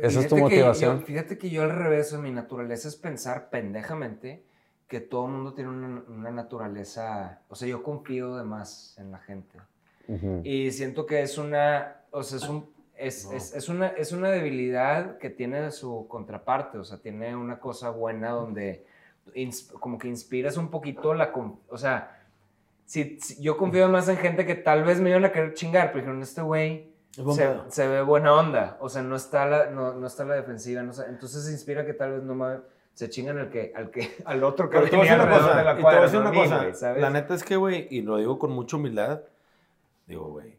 [0.01, 0.99] Esa es tu Fíjate que motivación.
[0.99, 4.45] yo- fíjate que yo al revés, mi naturaleza es pensar pendejamente
[4.88, 9.11] que todo el mundo tiene una, una naturaleza, o sea, yo confío de más en
[9.11, 9.59] la gente.
[10.07, 10.41] Ujú.
[10.43, 13.33] Y siento que es una, o sea, es, un, es, No.
[13.33, 17.89] es, es una, es una debilidad que tiene su contraparte, o sea, tiene una cosa
[17.89, 18.85] buena donde
[19.35, 21.33] ins- como que inspiras un poquito la,
[21.67, 22.23] o sea,
[22.85, 25.88] si, si- yo confío más en gente que tal vez me iban a querer chingar,
[25.88, 26.93] pero dijeron, este güey
[27.35, 30.81] se, se ve buena onda, o sea, no está la, no, no está la defensiva,
[30.83, 32.59] no entonces se inspira que tal vez no me,
[32.98, 35.30] se chingan al que, al que, al otro que Pero te voy a venía decir
[35.30, 36.93] una alrededor cosa, de la y te voy a cuadra, decir una cosa.
[36.98, 39.22] La neta es que, güey, y lo digo con mucha humildad,
[40.08, 40.58] digo, güey,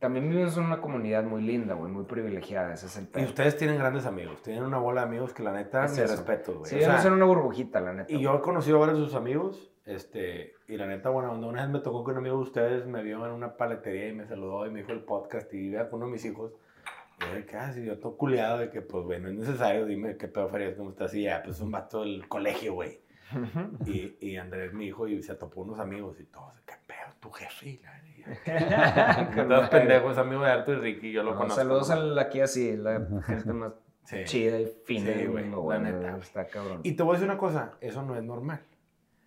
[0.00, 3.24] También vivimos en una comunidad muy linda, güey, muy privilegiada, ese es el y pedo.
[3.26, 6.58] ustedes tienen grandes amigos, tienen una bola de amigos que la neta, Es me respeto,
[6.58, 6.68] güey.
[6.68, 8.12] Sí, O sea, soy una burbujita, la neta.
[8.12, 11.62] Y yo he conocido a varios de sus amigos, este, y la neta, bueno, una
[11.62, 14.26] vez me tocó que un amigo de ustedes me vio en una paletería y me
[14.26, 16.52] saludó y me dijo el podcast y vea con uno de mis hijos.
[17.34, 20.28] Yo que, ah, yo todo culiado de que, pues, güey, no es necesario, dime qué
[20.28, 21.14] pedo Farías, cómo estás.
[21.14, 23.00] Y ya, pues, un vato del colegio, güey.
[23.86, 27.30] Y, y Andrés, mi hijo, y se topó unos amigos y todos, qué pedo, tu
[27.30, 27.68] jefe.
[27.70, 31.60] Y la Todos pendejos, amigo de Arthur y Ricky, yo lo No, conozco.
[31.60, 31.94] saludos ¿no?
[31.94, 33.72] al aquí así, la gente más
[34.04, 34.24] Sí.
[34.24, 36.16] chida y fina Sí, güey, la neta.
[36.18, 36.80] Está cabrón.
[36.82, 38.60] Y te voy a decir una cosa, eso no es normal.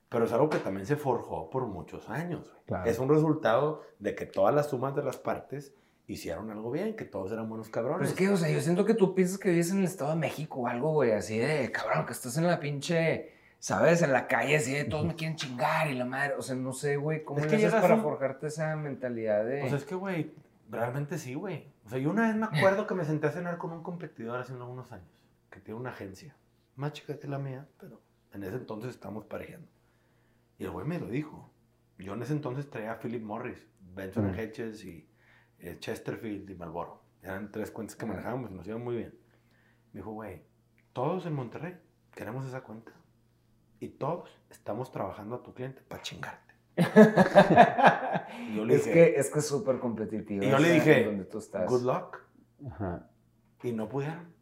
[0.09, 2.53] Pero es algo que también se forjó por muchos años.
[2.67, 2.89] Claro.
[2.89, 5.73] Es un resultado de que todas las sumas de las partes
[6.07, 8.09] hicieron algo bien, que todos eran buenos Pero cabrones.
[8.09, 10.17] es que, o sea, yo siento que tú piensas que vives en el Estado de
[10.17, 14.01] México o algo, güey, así de, cabrón, que estás en la pinche, ¿sabes?
[14.01, 16.35] En la calle, así de, todos me quieren chingar y la madre.
[16.37, 19.61] O sea, no sé, güey, ¿cómo Es que haces para un- forjarte esa mentalidad de...
[19.61, 20.31] Pues es que, güey,
[20.69, 21.67] realmente sí, güey.
[21.85, 24.39] O sea, yo una vez me acuerdo que me senté a cenar con un competidor
[24.39, 25.07] hace unos años,
[25.49, 26.35] que tiene una agencia.
[26.75, 28.01] más chica que la mía, pero
[28.33, 29.67] en ese entonces estamos parejeando.
[30.59, 31.49] Y el güey me lo dijo.
[31.97, 34.35] Yo en ese entonces traía a Philip Morris, Benson Mm.
[34.39, 35.07] Hedges y
[35.59, 37.01] eh, Chesterfield y Malboro.
[37.21, 39.13] Eran tres cuentas que manejábamos, nos iban muy bien.
[39.93, 40.41] Me dijo, güey,
[40.93, 41.75] todos en Monterrey
[42.13, 42.91] queremos esa cuenta.
[43.79, 46.53] Y todos estamos trabajando a tu cliente para chingarte.
[48.47, 50.43] Y yo le es, dije, que, es que es súper competitivo.
[50.43, 51.67] Y yo le dije, donde tú estás.
[51.69, 52.17] good luck.
[52.69, 53.09] Ajá,
[53.63, 54.34] Y no pudieron.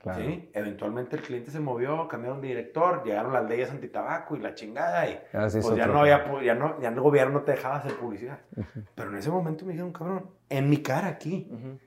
[0.00, 0.20] Claro.
[0.20, 0.50] ¿sí?
[0.52, 5.08] Eventualmente el cliente se movió, cambiaron de director, llegaron las leyes antitabaco y la chingada.
[5.08, 6.42] Y hizo pues ya otro no había, pedo.
[6.42, 8.38] ya no, ya el gobierno no te dejaba hacer publicidad.
[8.94, 11.48] Pero en ese momento me dijeron, cabrón, en mi cara aquí.
[11.50, 11.78] Ujú.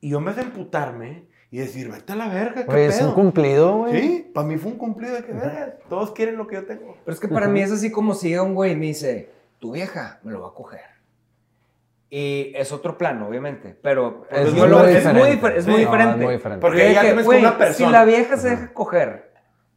[0.00, 3.00] Y yo en vez de emputarme y decir, vete a la verga, qué Güey, es
[3.00, 3.14] un pedo.
[3.14, 4.00] cumplido, güey.
[4.00, 5.76] Sí, para mí fue un cumplido de que verga.
[5.88, 6.96] Todos quieren lo que yo tengo.
[7.04, 9.30] Pero es que para mí es así como si llega un güey y me dice,
[9.58, 10.97] tu vieja me lo va a coger.
[12.10, 13.76] Y es otro plano, obviamente.
[13.82, 15.20] Pero Es yo muy lo- es diferente.
[15.22, 16.16] muy, difer- es Sí, muy no, diferente.
[16.18, 16.60] es muy diferente.
[16.62, 17.86] Porque de ya que, güey, una persona.
[17.86, 19.32] Si la vieja se deja coger,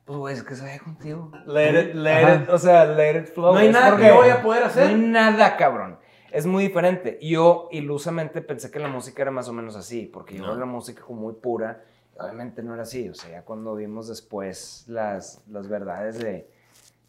[0.05, 1.31] pues güey, es que se deja contigo.
[1.45, 3.53] Let it, let it, o sea, let it flow.
[3.53, 4.83] No hay Es nada que yo vaya a poder hacer.
[4.83, 5.99] No hay nada, cabrón.
[6.31, 7.19] Es muy diferente.
[7.21, 10.47] Yo ilusamente pensé que la música era más o menos así, porque yo No.
[10.51, 11.83] veo la música como muy pura.
[12.17, 13.09] Obviamente no era así.
[13.09, 16.47] O sea, ya cuando vimos después las, las verdades de,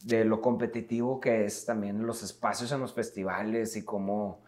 [0.05, 4.41] de lo competitivo que es también los espacios en los festivales y cómo,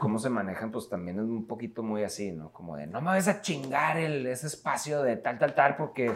[0.00, 2.52] cómo se manejan, pues también es un poquito muy así, ¿no?
[2.52, 6.12] Como de, no me vas a chingar el, ese espacio de tal, tal, tal, porque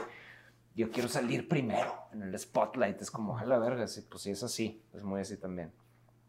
[0.75, 3.01] yo quiero salir primero en el spotlight.
[3.01, 5.73] Es como, a la verga, sí, pues sí, es así, es muy así también.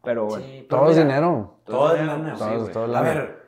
[0.04, 0.46] Pero bueno.
[0.46, 1.60] Sí, Todo es dinero.
[1.66, 2.38] Todo es dinero, lana.
[2.38, 3.44] sí, Todo- A ver,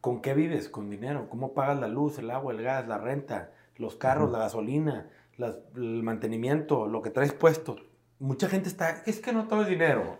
[0.00, 0.68] ¿con qué vives?
[0.68, 1.28] Con dinero.
[1.28, 5.58] ¿Cómo pagas la luz, el agua, el gas, la renta, los carros, la gasolina, las-
[5.76, 7.76] el mantenimiento, lo que traes puesto?
[8.18, 10.18] Mucha gente está, es que no todo es dinero.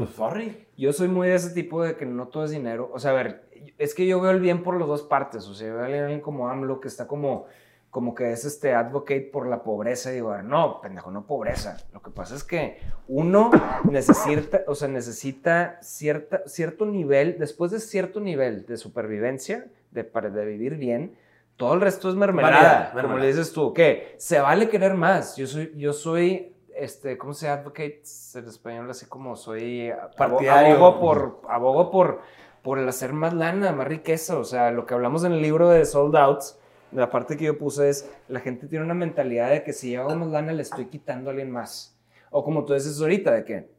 [0.00, 0.66] Pues sorry.
[0.78, 2.90] Yo soy muy de ese tipo de que no todo es dinero.
[2.94, 3.44] O sea, a ver,
[3.76, 5.46] es que yo veo el bien por las dos partes.
[5.46, 7.44] O sea, yo veo a alguien como AMLO que está como,
[7.90, 10.10] como que es este advocate por la pobreza.
[10.10, 11.76] Y digo, no, pendejo, no pobreza.
[11.92, 12.78] Lo que pasa es que
[13.08, 13.50] uno
[13.90, 20.30] necesita, o sea, necesita cierta, cierto nivel, después de cierto nivel de supervivencia, de, para
[20.30, 21.14] de vivir bien,
[21.56, 22.92] todo el resto es mermelada.
[22.94, 25.36] Mermelada, Como le dices tú, que se vale querer más.
[25.36, 28.02] Yo soy, yo soy, este, ¿cómo se llama advocate
[28.34, 28.90] en español?
[28.90, 30.76] Así como soy Partidario.
[30.76, 32.20] Abogo por, abogo por,
[32.62, 34.38] por el hacer más lana, más riqueza.
[34.38, 36.58] O sea, lo que hablamos en el libro de Sold Outs,
[36.92, 40.02] la parte que yo puse es, la gente tiene una mentalidad de que si yo
[40.02, 41.99] hago más lana le estoy quitando a alguien más.
[42.32, 43.70] O como tú dices ahorita, de que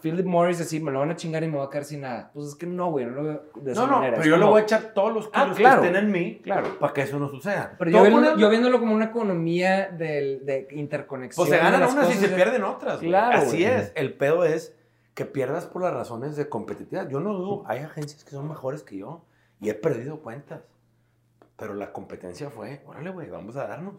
[0.00, 2.30] Philip Morris decir, me lo van a chingar y me voy a quedar sin nada.
[2.32, 4.12] Pues es que no, güey, no lo veo de esa No, no, manera.
[4.16, 5.82] pero Es yo le como- voy a echar todos los Ah, kilos claro.
[5.82, 6.78] que estén en mí Claro.
[6.78, 7.74] para que eso no suceda.
[7.78, 11.46] Pero yo, ponerlo- yo viéndolo como una economía del- de, interconexión.
[11.46, 12.96] Pues se ganan unas y cosas, se pierden otras.
[12.96, 13.10] güey.
[13.10, 13.64] Claro, Así güey.
[13.64, 13.92] es.
[13.94, 14.74] El pedo es
[15.12, 17.10] que pierdas por las razones de competitividad.
[17.10, 19.22] Yo no dudo, hay agencias que son mejores que yo
[19.60, 20.62] y he perdido cuentas.
[21.58, 23.96] Pero la competencia fue, órale, güey, vamos a darnos.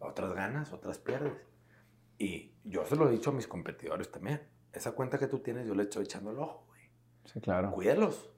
[0.00, 1.32] Otras ganas, otras pierdes.
[2.18, 4.42] Y yo se lo he dicho a mis competidores también.
[4.72, 6.80] Esa cuenta que tú tienes, yo le estoy echando el ojo, güey.
[7.24, 7.70] Sí, claro.
[7.72, 8.30] Cuídalos.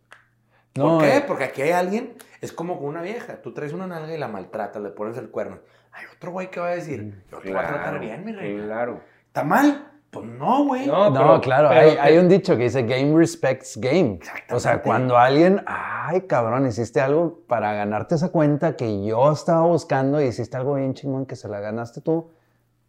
[0.76, 1.16] No, ¿Por qué?
[1.16, 3.42] eh, Porque aquí hay alguien, es como con una vieja.
[3.42, 5.58] Tú traes una nalga y la maltratas, le pones el cuerno.
[5.92, 8.32] Hay otro güey que va a decir, yo te voy a tratar Claro, bien, mi
[8.32, 8.56] rey.
[8.56, 9.00] Claro.
[9.26, 9.86] ¿Está mal?
[10.10, 10.86] Pues no, güey.
[10.86, 14.14] No, No, pero- claro, pero hay, hay un dicho que dice game respects game.
[14.14, 14.54] Exactamente.
[14.54, 19.66] O sea, cuando alguien, ay, cabrón, hiciste algo para ganarte esa cuenta que yo estaba
[19.66, 22.30] buscando y hiciste algo bien chingón que se la ganaste tú,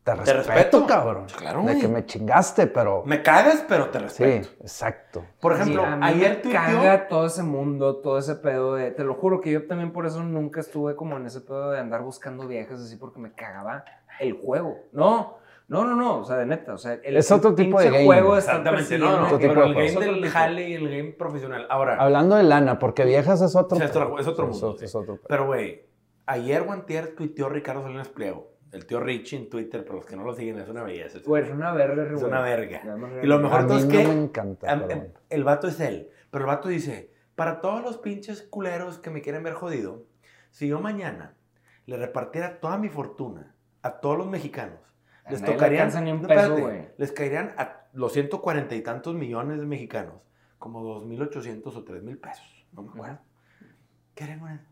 [0.03, 0.87] te respeto, respeto.
[0.87, 1.25] cabrón.
[1.37, 3.03] Claro, De que me chingaste, pero...
[3.05, 4.49] Me cagas, pero te Sí, respeto.
[4.61, 5.25] exacto.
[5.39, 8.91] Por Sí, ejemplo, a mí ayer me caga todo ese mundo, todo ese pedo de...
[8.91, 11.79] Te lo juro que yo también por eso nunca estuve como en ese pedo de
[11.79, 13.85] andar buscando viejas así porque me cagaba
[14.19, 14.79] el juego.
[14.91, 15.37] No,
[15.67, 16.93] no, no, no, o sea, de neta, o sea...
[17.03, 18.05] El, Es otro tipo de game.
[18.05, 19.99] juego Exactamente, no, no, Otro tipo pero de el juego.
[19.99, 21.67] game del jale y el game profesional.
[21.69, 23.77] Ahora, Hablando de lana, porque viejas es otro...
[23.77, 24.85] Sí, es otro- es otro es mundo, otro- sí.
[24.85, 25.85] es otro- pero güey,
[26.25, 30.23] ayer Guantier tuiteó Ricardo Salinas Pliego, el tío Richie en Twitter, pero los que no
[30.23, 31.19] lo siguen, es una belleza.
[31.25, 32.81] Güey, es una verga, Es una verga.
[33.21, 34.91] Y lo mejor todo es que me encanta, perdón.
[34.91, 39.09] em, el vato es él, pero el vato dice, para todos los pinches culeros que
[39.09, 40.05] me quieren ver jodido,
[40.51, 41.35] si yo mañana
[41.85, 44.79] le repartiera toda mi fortuna a todos los mexicanos,
[45.25, 46.87] A les le tocarían, ni un peso, espérate, güey.
[46.97, 50.15] les caerían a los 140 y tantos millones de mexicanos,
[50.59, 53.19] como 2.800 o 3.000 pesos, no me acuerdo.
[54.15, 54.67] ¿Qué harían?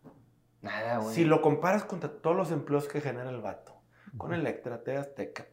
[0.62, 1.16] Nada, güey.
[1.16, 3.79] Si lo comparas contra todos los empleos que genera el vato,
[4.18, 5.45] con Electra, TV Azteca,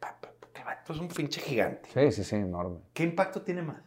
[0.53, 1.89] que el vato es un pinche gigante.
[1.93, 2.77] Sí, sí, sí, enorme.
[2.93, 3.81] ¿Qué impacto tiene más?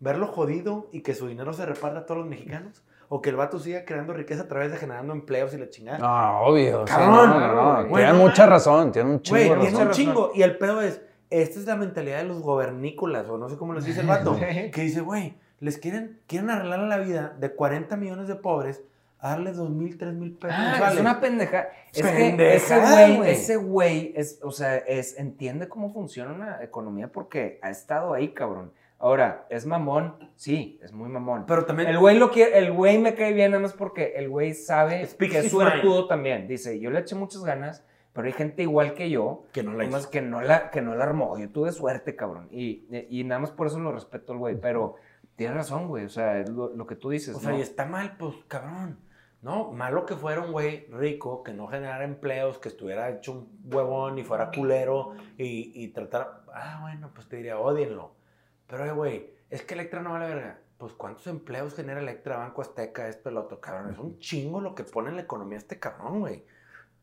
[0.00, 2.82] ¿Verlo jodido y que su dinero se reparta a todos los mexicanos?
[3.08, 5.98] ¿O que el vato siga creando riqueza a través de generando empleos y la chingada?
[5.98, 6.86] No, obvio.
[6.86, 7.88] sí, Cabrón, no, no, no.
[7.88, 8.02] güey.
[8.04, 8.50] Tiene Bueno, mucha no.
[8.50, 9.86] razón, tiene un chingo Güey, de tiene razón.
[9.86, 10.32] un chingo.
[10.34, 11.00] Y el pedo es,
[11.30, 14.36] esta es la mentalidad de los gobernícolas, o no sé cómo les dice el vato,
[14.36, 18.82] que dice, güey, les quieren, quieren arreglar la vida de 40 millones de pobres
[19.18, 20.56] a darle dos mil, tres mil pesos.
[20.58, 21.00] Ah, es mensuales.
[21.00, 21.68] una pendeja.
[21.92, 26.62] Es que Pendejada, ese güey, ese güey, es, o sea, es, entiende cómo funciona una
[26.62, 28.72] economía porque ha estado ahí, cabrón.
[28.98, 30.16] Ahora, ¿es mamón?
[30.36, 31.44] Sí, es muy mamón.
[31.46, 31.88] Pero también.
[31.88, 35.06] El güey lo quiere, el güey me cae bien nada más porque el güey sabe
[35.18, 36.48] que es suertudo también.
[36.48, 39.84] Dice, yo le eché muchas ganas, pero hay gente igual que yo que no la
[39.84, 40.10] hizo.
[40.10, 41.36] que no la, que no la armó.
[41.38, 42.48] Yo tuve suerte, cabrón.
[42.50, 44.58] Y, y nada más por eso lo respeto al güey.
[44.58, 44.96] Pero
[45.36, 46.06] tienes razón, güey.
[46.06, 47.36] O sea, es lo, lo que tú dices.
[47.36, 47.58] O sea, ¿no?
[47.58, 48.98] y está mal, pues, cabrón.
[49.42, 53.60] No, malo que fuera un güey rico, que no generara empleos, que estuviera hecho un
[53.72, 56.42] huevón y fuera culero y, y tratar.
[56.52, 58.12] Ah, bueno, pues te diría, odienlo.
[58.66, 60.58] Pero, eh, güey, es que Electra no vale verga.
[60.78, 63.90] Pues, ¿cuántos empleos genera Electra, Banco Azteca, esto, el otro, cabrón?
[63.92, 66.44] Es un chingo lo que pone en la economía este cabrón, güey.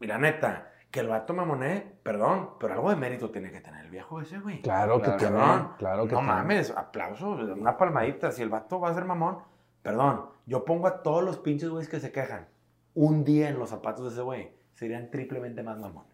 [0.02, 3.92] La neta, que el vato mamoné, perdón, pero algo de mérito tiene que tener el
[3.92, 4.62] viejo ese, güey.
[4.62, 5.38] Claro que Claro, tiene.
[5.40, 6.34] Cabrón, Claro que no tiene.
[6.34, 8.32] mames, aplausos, una palmadita.
[8.32, 9.40] Si el vato va a ser mamón,
[9.82, 12.48] perdón, yo pongo a todos los pinches güeyes que se quejan
[12.96, 16.12] un día en los zapatos de ese güey, serían triplemente más mamones.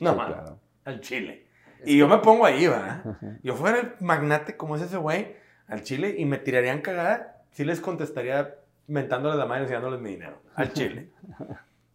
[0.00, 0.58] No Sí, mames, claro.
[0.84, 1.46] al chile.
[1.84, 3.04] Y yo me pongo ahí, ¿verdad?
[3.42, 5.36] Yo fuera el magnate como es ese güey,
[5.68, 10.10] al chile, y me tirarían cagada, sí les contestaría mentándoles la madre y enseñándoles mi
[10.10, 10.38] dinero.
[10.54, 11.10] Al chile.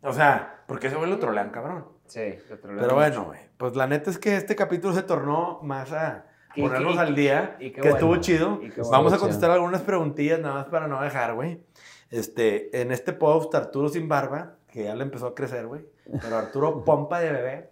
[0.01, 1.85] O sea, porque ese güey lo trolean, cabrón.
[2.05, 2.95] Sí, lo troleo Pero mucho.
[2.95, 6.25] bueno, güey, pues la neta es que este capítulo se tornó más a
[6.55, 8.21] ponernos al día, y que qué estuvo bueno.
[8.23, 8.59] chido.
[8.61, 8.89] Y bueno.
[8.91, 11.61] Vamos a contestar algunas preguntillas nada más para no dejar, güey.
[12.11, 15.85] Este, en este post, Arturo sin barba, que ya le empezó a crecer, güey,
[16.21, 17.69] pero Arturo pompa de bebé,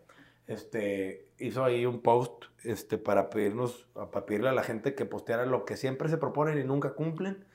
[0.47, 5.45] este, hizo ahí un post, este, para pedirnos, para pedirle a la gente que posteara
[5.45, 7.45] lo que siempre se proponen y nunca cumplen.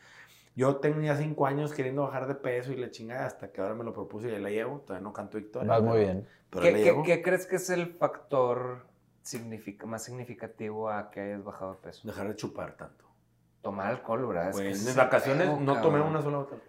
[0.55, 3.85] Yo tenía cinco años queriendo bajar de peso y la chingada hasta que ahora me
[3.85, 4.81] lo propuse y ahí la llevo.
[4.81, 5.67] Todavía no canto victoria.
[5.67, 6.29] Vas muy bien.
[6.51, 8.85] Pero ¿Qué, qué- qué crees que es el factor
[9.23, 12.07] significa, más significativo a que hayas bajado de peso?
[12.07, 13.05] Dejar de chupar tanto.
[13.63, 14.49] Tomar alcohol, ¿verdad?
[14.51, 16.09] Es Güey, que en mis es vacaciones pedo, no tomé cabrón.
[16.09, 16.63] una sola botella.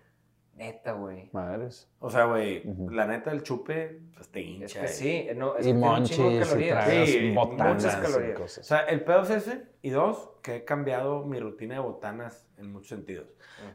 [0.56, 1.32] Neta, güey.
[1.34, 1.89] Madres.
[1.97, 4.66] O sea, güey, la neta del chupe, pues te hincha.
[4.66, 4.88] Es que eh.
[4.88, 7.10] sí, no, es Y que tiene un chingo de monchis y calorías.
[7.10, 8.58] Sí, botanas muchas y calorías.
[8.60, 9.64] O sea, el pedo es ese.
[9.82, 13.28] Y dos, que he cambiado mi rutina de botanas en muchos sentidos.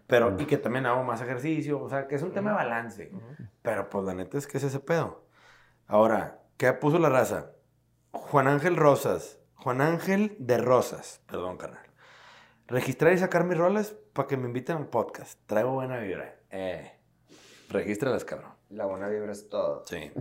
[0.07, 1.83] Pero, y que también hago más ejercicio.
[1.83, 3.13] O sea, que es un tema de balance.
[3.61, 5.25] Pero, pues, la neta es que es ese pedo.
[5.89, 7.51] Ahora, ¿qué puso la raza?
[8.13, 9.39] Juan Ángel Rosas.
[9.55, 11.21] Juan Ángel de Rosas.
[11.27, 11.85] Perdón, carnal.
[12.67, 15.39] Registrar y sacar mis rolas para que me inviten al podcast.
[15.47, 16.37] Traigo buena vibra.
[16.51, 16.93] Eh.
[17.71, 18.53] Regístralas, cabrón.
[18.71, 19.85] La buena vibra es todo.
[19.87, 20.13] Sí.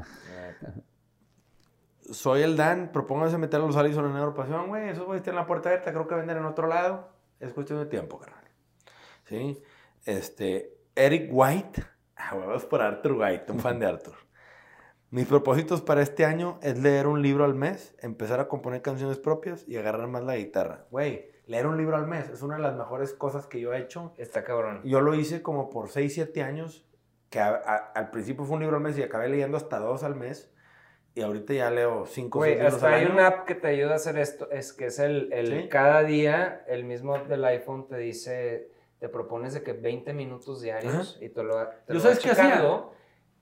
[2.12, 4.90] Soy el Dan, propónganse meter a los Allison en agrupación, güey.
[4.90, 7.10] Esos güeyes tienen la puerta abierta, creo que venden en otro lado.
[7.40, 8.46] Es cuestión de tiempo, carnal.
[9.26, 9.62] ¿Sí?
[10.06, 11.84] Este, Eric White.
[12.20, 14.16] Ah, huevos por Arthur White, un fan de Arthur.
[15.10, 19.18] Mis propósitos para este año es leer un libro al mes, empezar a componer canciones
[19.18, 20.86] propias y agarrar más la guitarra.
[20.92, 23.80] Güey, leer un libro al mes es una de las mejores cosas que yo he
[23.80, 24.14] hecho.
[24.18, 24.82] Está cabrón.
[24.84, 26.86] Yo lo hice como por 6, 7 años,
[27.30, 30.04] que a- a- al principio fue un libro al mes y acabé leyendo hasta dos
[30.04, 30.52] al mes.
[31.16, 33.94] Y ahorita ya leo 5 o 6 Güey, hasta hay una app que te ayuda
[33.94, 35.70] a hacer esto, es que es el, el Sí.
[35.70, 40.62] cada día, el mismo app del iPhone te dice, te propones de que 20 minutos
[40.62, 42.62] diarios y te lo, te ¿Yo lo sabes qué hacía?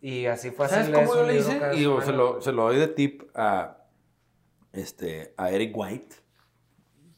[0.05, 0.75] Y así fue así.
[0.75, 1.59] ¿Sabes cómo yo le hice?
[1.73, 3.77] Y yo se lo, se lo doy de tip a,
[4.71, 6.15] este, a Eric White,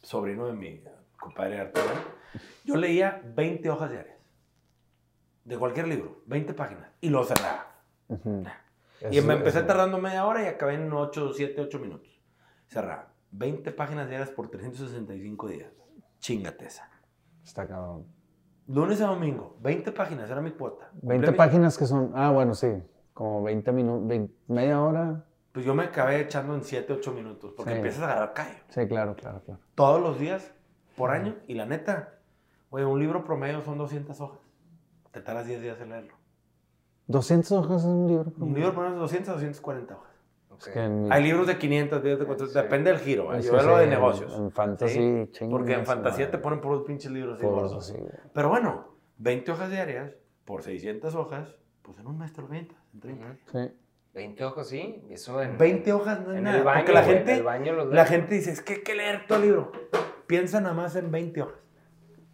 [0.01, 0.81] sobrino de mi
[1.19, 1.85] compadre Arturo.
[2.63, 4.15] Yo leía 20 hojas diarias.
[5.43, 6.89] De cualquier libro, 20 páginas.
[7.01, 7.75] Y lo cerraba.
[8.07, 8.45] Ujú.
[9.11, 12.21] Y Eso- me empecé eso- tardando media hora y acabé en 8, 7, 8 minutos.
[12.67, 13.11] Cerraba.
[13.31, 15.73] 20 páginas diarias por 365 días.
[16.21, 16.89] Chingate esa.
[17.43, 18.07] Está cabrón.
[18.67, 20.89] Lunes a domingo, 20 páginas, era mi cuota.
[21.01, 22.11] 20 Cumplí mi- páginas que son.
[22.15, 22.67] Ah, bueno, sí.
[23.13, 24.29] Como 20 minutos.
[24.47, 25.23] media hora.
[25.53, 27.77] Pues yo me acabé echando en 7, 8 minutos, porque Sí.
[27.77, 28.55] empiezas a agarrar callo.
[28.69, 29.59] Sí, claro, claro, claro.
[29.73, 30.51] Todos los días,
[30.95, 32.15] por año, y la neta,
[32.69, 34.39] güey, un libro promedio son 200 hojas.
[35.11, 36.13] Te tardas 10 días en leerlo.
[37.07, 38.33] 200 hojas en un libro.
[38.37, 40.11] Un libro promedio es 200 a 240 hojas.
[40.59, 42.59] Es que en mi- Hay libros de 500, de 400, Sí.
[42.59, 43.41] depende del giro, ¿eh?
[43.41, 44.33] yo hablo sí, de en- negocios.
[44.35, 45.29] En fantasy, ¿sí?
[45.31, 46.37] chingue Porque en fantasía madre.
[46.37, 47.93] te ponen puros pinches libros Por gordos.
[48.33, 48.87] Pero bueno,
[49.17, 50.13] 20 hojas diarias
[50.45, 53.33] por 600 hojas, pues en un mes te lo ventas, en 30 Ujú.
[53.57, 53.69] días.
[53.71, 53.77] Sí.
[54.13, 55.03] 20 ojos, sí.
[55.11, 56.57] Eso en, 20 hojas no es en nada.
[56.57, 56.79] el baño.
[56.79, 58.95] porque la güey, gente, en el baño los la gente dice, es que hay que
[58.95, 59.71] leer todo el libro.
[60.25, 61.59] Piensa nada más en 20 hojas.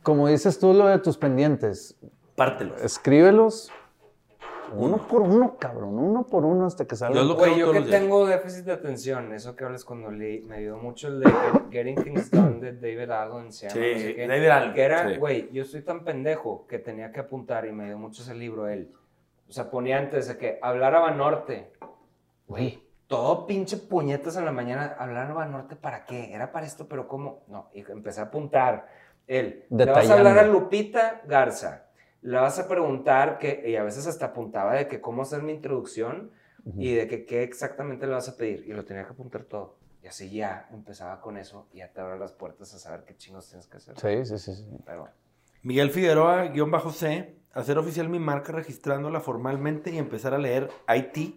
[0.01, 1.97] Como dices tú lo de tus pendientes,
[2.35, 2.81] Pártelos.
[2.81, 3.69] escríbelos
[4.75, 5.97] uno por uno, cabrón.
[5.99, 7.15] Uno por uno hasta que salga.
[7.19, 10.57] Yo lo- creo yo que tengo déficit de atención, eso que hablas cuando leí, me
[10.57, 11.31] ayudó mucho el de
[11.71, 14.81] Getting Things Done de David Allen, se llama, Sí, no sé qué, David Allen, Que
[14.83, 15.17] era, sí.
[15.17, 18.67] güey, yo soy tan pendejo que tenía que apuntar y me dio mucho ese libro
[18.67, 18.91] él.
[19.49, 21.71] O sea, ponía antes de que hablar a Banorte.
[22.47, 24.95] Güey, todo pinche puñetas en la mañana.
[24.97, 26.33] ¿Hablar a Banorte para qué?
[26.33, 27.43] Era para esto, pero ¿cómo?
[27.47, 28.87] No, y empecé a apuntar.
[29.27, 30.43] Él, le vas a hablar a.
[30.43, 31.85] Lupita Garza.
[32.23, 35.51] Le vas a preguntar que, y a veces hasta apuntaba de que cómo hacer mi
[35.53, 36.31] introducción
[36.77, 38.63] y de que qué exactamente le vas a pedir.
[38.67, 39.75] Y lo tenía que apuntar todo.
[40.01, 43.15] Y así ya empezaba con eso y ya te abre las puertas a saber qué
[43.15, 43.99] chingos tienes que hacer.
[43.99, 44.55] Sí, sí, sí.
[44.55, 44.65] sí.
[44.85, 45.09] Pero,
[45.61, 50.69] Miguel Figueroa, guion bajo C, hacer oficial mi marca registrándola formalmente y empezar a leer
[50.93, 51.35] IT,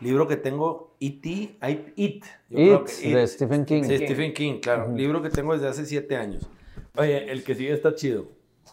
[0.00, 3.84] libro que tengo, IT, I- It, yo creo It, que de Stephen King.
[3.84, 6.48] Sí, Stephen King, claro, libro que tengo desde hace siete años.
[6.96, 8.26] Oye, el que sigue está chido.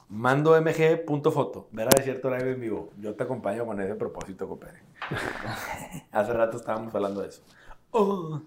[0.09, 2.89] Mando mg.foto, ver a cierto live en vivo.
[2.97, 4.81] Yo te acompaño con ese propósito, compadre.
[6.11, 7.43] hace rato estábamos hablando de eso.
[7.91, 8.41] Oh.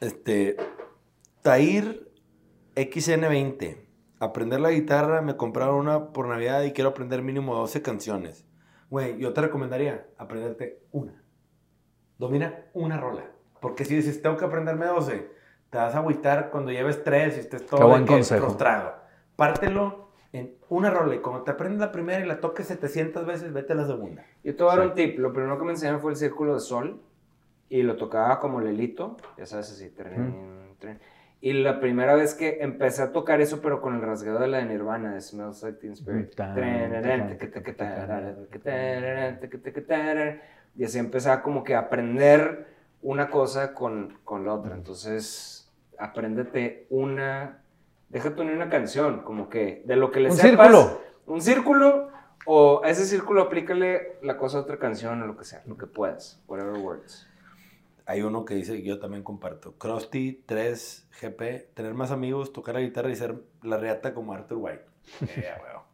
[0.00, 0.56] Este,
[1.42, 2.08] Tair
[2.76, 3.78] XN20.
[4.20, 8.46] Aprender la guitarra, me compraron una por Navidad y quiero aprender mínimo 12 canciones.
[8.88, 11.20] Güey, yo te recomendaría aprenderte una.
[12.16, 13.24] Domina una rola.
[13.60, 15.30] Porque si dices, tengo que aprenderme 12,
[15.70, 18.46] te vas a agüitar cuando lleves tres y estés todo Qué buen consejo.
[18.46, 18.94] frustrado.
[19.34, 20.05] Pártelo
[20.36, 23.72] en una rola y cuando te aprendes la primera y la toques 700 veces, vete
[23.72, 24.24] a la segunda.
[24.42, 25.18] yo te voy a dar un tip.
[25.18, 27.00] Lo primero que me enseñaron fue el círculo de sol
[27.68, 29.90] y lo tocaba como lelito, ya sabes, así.
[29.90, 30.98] trin, trin.
[31.40, 34.58] Y la primera vez que empecé a tocar eso, pero con el rasgueo de la
[34.58, 36.34] de Nirvana, de Smells Like Teen Spirit.
[40.76, 42.66] Y así empezaba como que a aprender
[43.02, 44.74] una cosa con, con la otra.
[44.74, 47.62] Entonces, apréndete una,
[48.08, 51.00] déjate unir una canción, como que de lo que le Un sepas, círculo.
[51.26, 52.10] Un círculo,
[52.46, 55.76] o a ese círculo aplícale la cosa a otra canción o lo que sea, lo
[55.76, 57.28] que puedas, whatever works.
[58.06, 62.80] Hay uno que dice, yo también comparto, Krusty 3 GP, tener más amigos, tocar la
[62.80, 64.84] guitarra y ser la reata como Arthur White.
[65.22, 65.84] A huevo.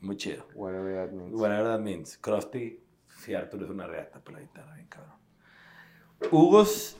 [0.00, 0.44] Muy chido.
[0.54, 1.40] Whatever that means.
[1.40, 2.18] Whatever that means.
[2.18, 2.82] Krusty,
[3.18, 5.14] si Arthur es una reata por la guitarra, bien cabrón.
[6.30, 6.98] Hugos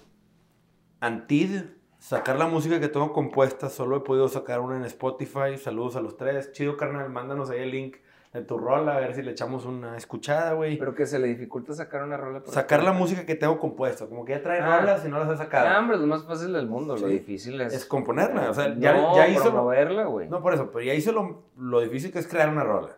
[1.03, 1.65] Antid,
[2.03, 5.57] sacar la música que tengo compuesta, solo he podido sacar una en Spotify.
[5.57, 6.51] Saludos a los tres.
[6.53, 7.97] Chido, carnal, mándanos ahí el link
[8.33, 10.79] de tu rola, a ver si le echamos una escuchada, güey.
[10.79, 12.41] Pero que se le dificulta sacar una rola.
[12.43, 14.81] por Sacar la música que tengo compuesta, como que ya trae Ah.
[14.81, 15.69] rolas y no las he sacado.
[15.69, 16.97] Ah, hombre, es lo más fácil del mundo.
[16.97, 17.73] Lo difícil es.
[17.73, 20.29] Es componerla, o sea, ya- no, ya hizo- promoverla, güey.
[20.29, 22.97] No por eso, pero ya hizo lo, lo difícil que es crear una rola.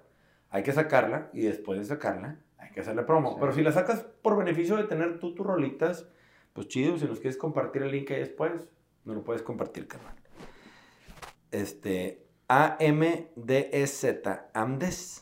[0.50, 3.30] Hay que sacarla y después de sacarla hay que hacerle promo.
[3.32, 3.36] Sí.
[3.40, 6.08] Pero si la sacas por beneficio de tener tú tus rolitas,
[6.52, 8.68] pues chido, si nos quieres compartir el link ahí después,
[9.04, 10.14] no lo puedes compartir, carnal.
[11.50, 14.06] Este, AMDEZ,
[14.52, 15.20] AMDES.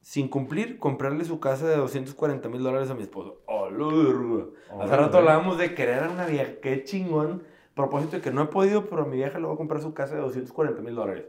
[0.00, 3.42] Sin cumplir, comprarle su casa de 240 mil dólares a mi esposo.
[3.46, 4.46] ¡Oh, lo verga!
[4.80, 6.52] Hace rato hablábamos de querer a una vieja.
[6.62, 7.42] ¡Qué chingón!
[7.74, 9.92] Propósito de que no he podido, pero a mi vieja le voy a comprar su
[9.92, 11.26] casa de 240 mil dólares.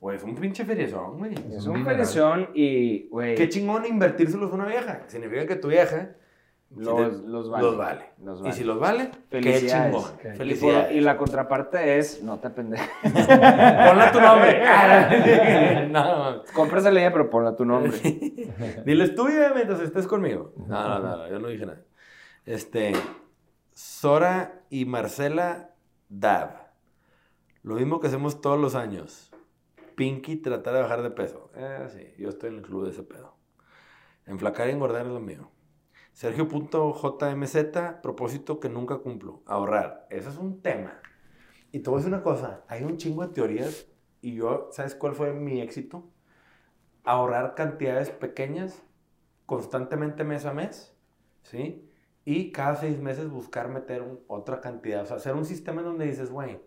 [0.00, 1.34] Güey, es un pinche feriezón, güey.
[1.54, 3.34] Es un felición y, güey.
[3.34, 5.04] Qué chingón invertírselos a una vieja.
[5.08, 6.16] Significa que tu vieja
[6.74, 7.62] Los, si te- los vale.
[7.66, 8.04] los vale.
[8.22, 9.94] Los Y si los vale, qué Felicidades.
[9.94, 10.36] chingón.
[10.36, 10.92] Felicidades.
[10.96, 12.88] y la contraparte es, no te pendejes.
[13.02, 14.62] Ponle tu nombre.
[15.90, 17.92] no, Compras la idea, pero ponla tu nombre.
[18.86, 20.52] Diles tuya mientras estés conmigo.
[20.66, 21.82] No, no, no, no, yo no dije nada.
[22.46, 22.92] Este,
[23.72, 25.70] Sora y Marcela
[26.08, 26.70] Dab.
[27.62, 29.30] Lo mismo que hacemos todos los años.
[29.94, 31.50] Pinky tratar de bajar de peso.
[31.54, 33.36] Eh, sí, yo estoy en el club de ese pedo.
[34.26, 35.50] Enflacar y engordar es lo mío.
[36.12, 37.56] Sergio.jmz,
[38.02, 39.42] propósito que nunca cumplo.
[39.46, 40.06] Ahorrar.
[40.10, 40.98] Eso es un tema.
[41.72, 42.62] Y te voy a decir una cosa.
[42.68, 43.86] Hay un chingo de teorías.
[44.20, 46.08] Y yo, ¿sabes cuál fue mi éxito?
[47.04, 48.80] ahorrar cantidades pequeñas
[49.46, 50.94] constantemente mes a mes,
[51.42, 51.90] ¿sí?
[52.24, 55.88] Y cada seis meses buscar meter un- otra cantidad, o sea, hacer un sistema en
[55.88, 56.60] donde dices, güey,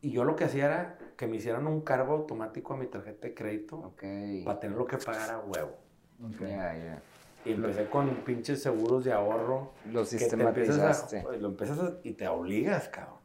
[0.00, 3.28] y yo lo que hacía era que me hicieran un cargo automático a mi tarjeta
[3.28, 4.02] de crédito Ok.
[4.44, 5.76] para tenerlo que pagar a huevo.
[6.40, 7.02] Ya, ya.
[7.44, 9.72] Y empecé con pinches seguros de ahorro.
[9.90, 11.38] Lo que te empiezas a- sistematizaste.
[11.40, 13.16] lo empiezas a- y te obligas, cabrón.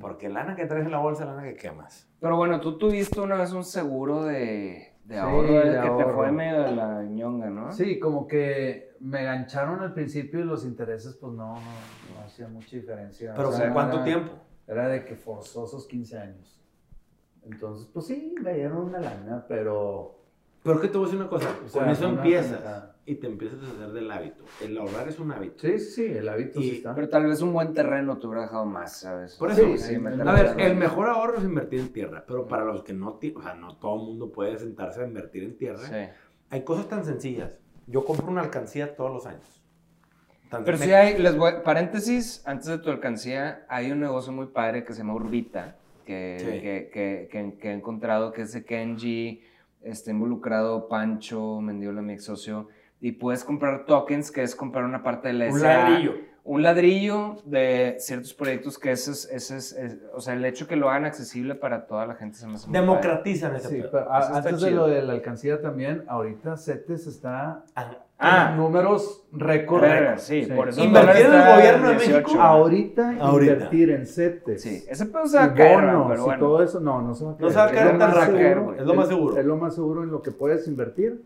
[0.00, 2.08] Porque lana que traes en la bolsa, lana que quemas.
[2.20, 6.04] Pero bueno, tú tuviste una vez un seguro de, de Sí, ahorro de que te
[6.12, 7.70] fue medio de la ñonga, ¿no?
[7.72, 12.54] Sí, como que me gancharon al principio y los intereses pues no, no, no hacían
[12.54, 13.34] mucha diferencia.
[13.36, 14.32] Pero O sea, ¿con cuánto era- tiempo?
[14.66, 16.62] Era de que forzosos 15 años.
[17.42, 20.14] Entonces, pues sí, me dieron una lana, pero...
[20.66, 22.60] Pero que te voy a decir una cosa, O sea, con eso empiezas
[23.06, 24.44] y te empiezas a hacer del hábito.
[24.60, 25.60] El ahorrar es un hábito.
[25.60, 26.94] Sí, sí, sí, el hábito Y- sí está.
[26.94, 29.36] Pero tal vez un buen terreno te hubiera dejado más, ¿sabes?
[29.36, 32.64] Por eso, Sí, sí, A ver, el mejor ahorro es invertir en tierra, pero para
[32.64, 35.56] los que no, ti- o sea, no todo el mundo puede sentarse a invertir en
[35.56, 36.10] tierra, Sí.
[36.50, 37.56] hay cosas tan sencillas.
[37.86, 39.62] Yo compro una alcancía todos los años.
[40.50, 44.46] Tan- Pero sí hay, les voy, paréntesis, antes de tu alcancía, hay un negocio muy
[44.46, 46.46] padre que se llama Urbita, que, Sí.
[46.46, 49.42] que, que, que- que he encontrado que es de Kenji,
[49.90, 52.68] está involucrado Pancho, Mendiola, mi ex socio,
[53.00, 56.14] y puedes comprar tokens, que es comprar una parte de la un SA, ladrillo.
[56.48, 60.68] Un ladrillo de ciertos proyectos que ese es, ese es, es- o sea, el hecho
[60.68, 62.70] que lo hagan accesible para toda la gente se me hace.
[62.70, 67.64] Democratizan ese Sí, pero a- antes de lo de la alcancía también, ahorita CETES está
[68.18, 69.82] Ah, en números récord.
[69.82, 70.52] Verga, sí, Sí.
[70.52, 72.22] por eso Invertir en el gobierno de 18.
[72.28, 72.40] México.
[72.42, 73.52] Ahorita, Ahorita.
[73.52, 74.62] invertir en CETES.
[74.62, 76.38] Sí, ese pedo se va y a caer, bonos pero y bueno.
[76.40, 77.42] todo eso, no, no se va a caer.
[77.44, 79.36] No se va a caer tan rápido, es lo más seguro.
[79.36, 81.22] Es lo más seguro en lo que puedes invertir.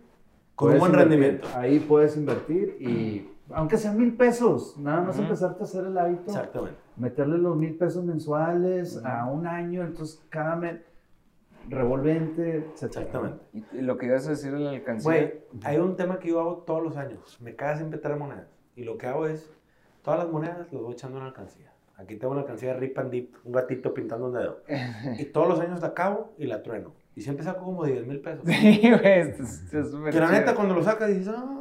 [0.56, 1.48] Con un buen invertir, rendimiento.
[1.56, 5.24] Ahí puedes invertir y aunque sean mil pesos, nada más Ujú.
[5.24, 6.78] empezarte a hacer el hábito, Exactamente.
[6.96, 9.06] meterle los mil pesos mensuales Ujú.
[9.06, 10.80] a un año, entonces cada mes
[11.68, 13.04] revolvente, etcétera.
[13.04, 13.44] Exactamente.
[13.52, 15.10] Y, y lo que ibas a decir en la alcancía.
[15.10, 15.34] Güey,
[15.64, 17.38] hay un tema que yo hago todos los años.
[17.40, 18.48] Me caga siempre traer monedas.
[18.76, 19.50] Y lo que hago es,
[20.02, 21.72] todas las monedas las voy echando en la alcancía.
[21.96, 24.60] Aquí tengo una alcancía de Rip and Dip, un gatito pintando un dedo.
[25.18, 26.94] Y todos los años la acabo y la trueno.
[27.14, 28.44] Y siempre saco como 10 mil pesos.
[28.46, 31.58] Sí, güey, esto es es la neta, cuando lo sacas dices, ah,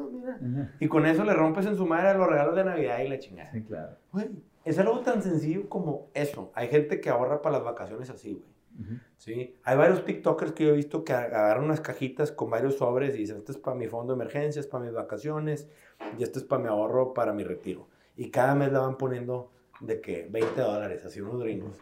[0.80, 3.52] Y con eso le rompes en su madre los regalos de Navidad y la chingada.
[3.52, 3.98] Sí, claro.
[4.12, 4.30] Güey,
[4.66, 6.52] es algo tan sencillo como eso.
[6.54, 8.50] Hay gente que ahorra para las vacaciones así, güey.
[8.80, 9.00] Ujú.
[9.18, 9.58] ¿sí?
[9.64, 13.20] Hay varios TikTokers que yo he visto que agarran unas cajitas con varios sobres y
[13.20, 15.70] dicen, esto es para mi fondo de emergencias, para mis vacaciones,
[16.18, 17.88] y esto es para mi ahorro, para mi retiro.
[18.16, 19.52] Y cada mes la van poniendo
[19.82, 21.78] de que 20 dólares, así unos gringos.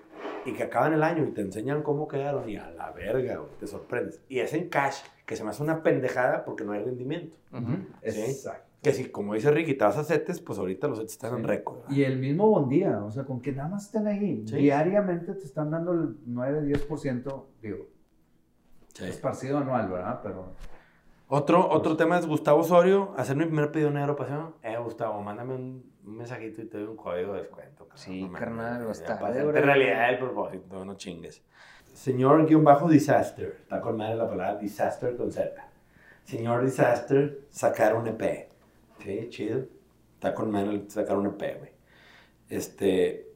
[0.46, 3.52] Y que acaban el año y te enseñan cómo quedaron y a la verga, güey,
[3.60, 4.22] te sorprendes.
[4.30, 7.36] Y es en cash, que se me hace una pendejada porque no hay rendimiento.
[7.52, 7.74] Ujú.
[8.04, 8.22] Sí.
[8.22, 8.64] Exacto.
[8.82, 11.42] Que si, como dice Ricky, te vas a CETES, pues ahorita los CETES están en
[11.42, 11.46] Sí.
[11.48, 11.78] récord.
[11.80, 11.92] ¿verdad?
[11.92, 14.56] Y el mismo buen día, o sea, con que nada más estén ahí, Sí.
[14.56, 17.88] diariamente te están dando el 9-10%, digo,
[18.94, 19.04] Sí.
[19.06, 20.22] esparcido anual, ¿verdad?
[20.24, 20.54] Pero
[21.30, 24.56] Otro, otro tema es Gustavo Osorio, hacer mi primer pedido en Aeropasión.
[24.64, 27.84] Eh, Gustavo, mándame un, un mensajito y te doy un código de descuento.
[27.86, 27.98] cabrón.
[27.98, 29.52] Sí, No carnal, ya está verdad.
[29.62, 31.44] realidad el propósito, no chingues.
[31.98, 35.52] Señor guion bajo disaster, está con madre la palabra disaster con Z.
[36.26, 38.50] Señor disaster, sacar un EP.
[39.00, 39.66] Sí, chido.
[40.14, 41.72] Está con madre sacar un EP, güey.
[42.50, 43.34] Este.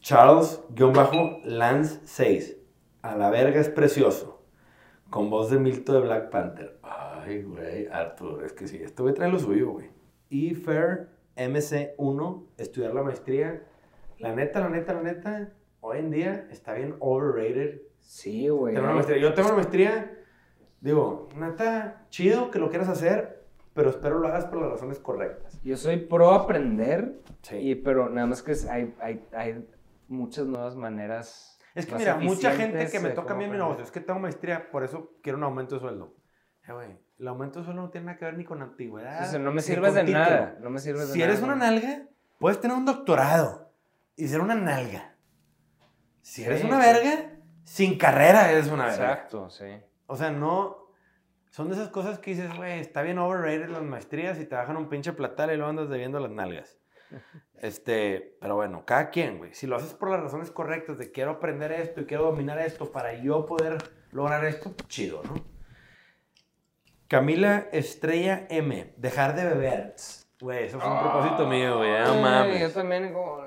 [0.00, 2.56] Charles guion bajo Lance 6.
[3.02, 4.42] A la verga es precioso.
[5.08, 6.80] Con voz de Milto de Black Panther.
[6.82, 9.90] Ay, güey, Arthur, es que sí, este güey trae lo suyo, güey.
[10.28, 13.62] Y Fair MC1, estudiar la maestría.
[14.18, 15.52] La neta, la neta, la neta,
[15.86, 17.82] hoy en día está bien overrated.
[18.00, 18.74] Sí, güey.
[18.74, 19.18] Tener una maestría.
[19.20, 20.18] Yo tengo una maestría,
[20.80, 25.60] digo, neta, chido que lo quieras hacer, pero espero lo hagas por las razones correctas.
[25.62, 27.56] Yo soy pro aprender, Sí.
[27.56, 29.68] y, pero nada más que hay, hay, hay
[30.08, 31.58] muchas nuevas maneras.
[31.74, 34.00] Es que mira, mucha gente que me toca a mí en mi negocio, es que
[34.00, 36.14] tengo maestría, por eso quiero un aumento de sueldo.
[36.68, 39.26] Eh, güey, el aumento de sueldo no tiene nada que ver ni con antigüedad.
[39.26, 40.18] O sea, no me sirves de título.
[40.20, 40.56] nada.
[40.60, 41.30] No me sirves de Si nada.
[41.32, 42.02] eres una nalga,
[42.38, 43.70] puedes tener un doctorado
[44.16, 45.13] y ser una nalga.
[46.24, 46.90] Si eres Sí, una sí.
[46.90, 47.30] verga,
[47.64, 49.12] sin carrera eres una verga.
[49.12, 49.66] Exacto, sí.
[50.06, 50.88] O sea, no.
[51.50, 54.78] Son de esas cosas que dices, güey, está bien overrated las maestrías y te bajan
[54.78, 56.78] un pinche platal y luego andas debiendo las nalgas.
[57.60, 59.54] Este, pero bueno, cada quien, güey.
[59.54, 62.90] Si lo haces por las razones correctas de quiero aprender esto y quiero dominar esto
[62.92, 63.78] para yo poder
[64.10, 65.34] lograr esto, pues, chido, ¿no?
[67.08, 69.94] Camila Estrella M, dejar de beber.
[70.40, 71.90] Güey, eso fue un propósito mío, güey.
[72.04, 72.60] No mames.
[72.60, 73.43] Yo también como...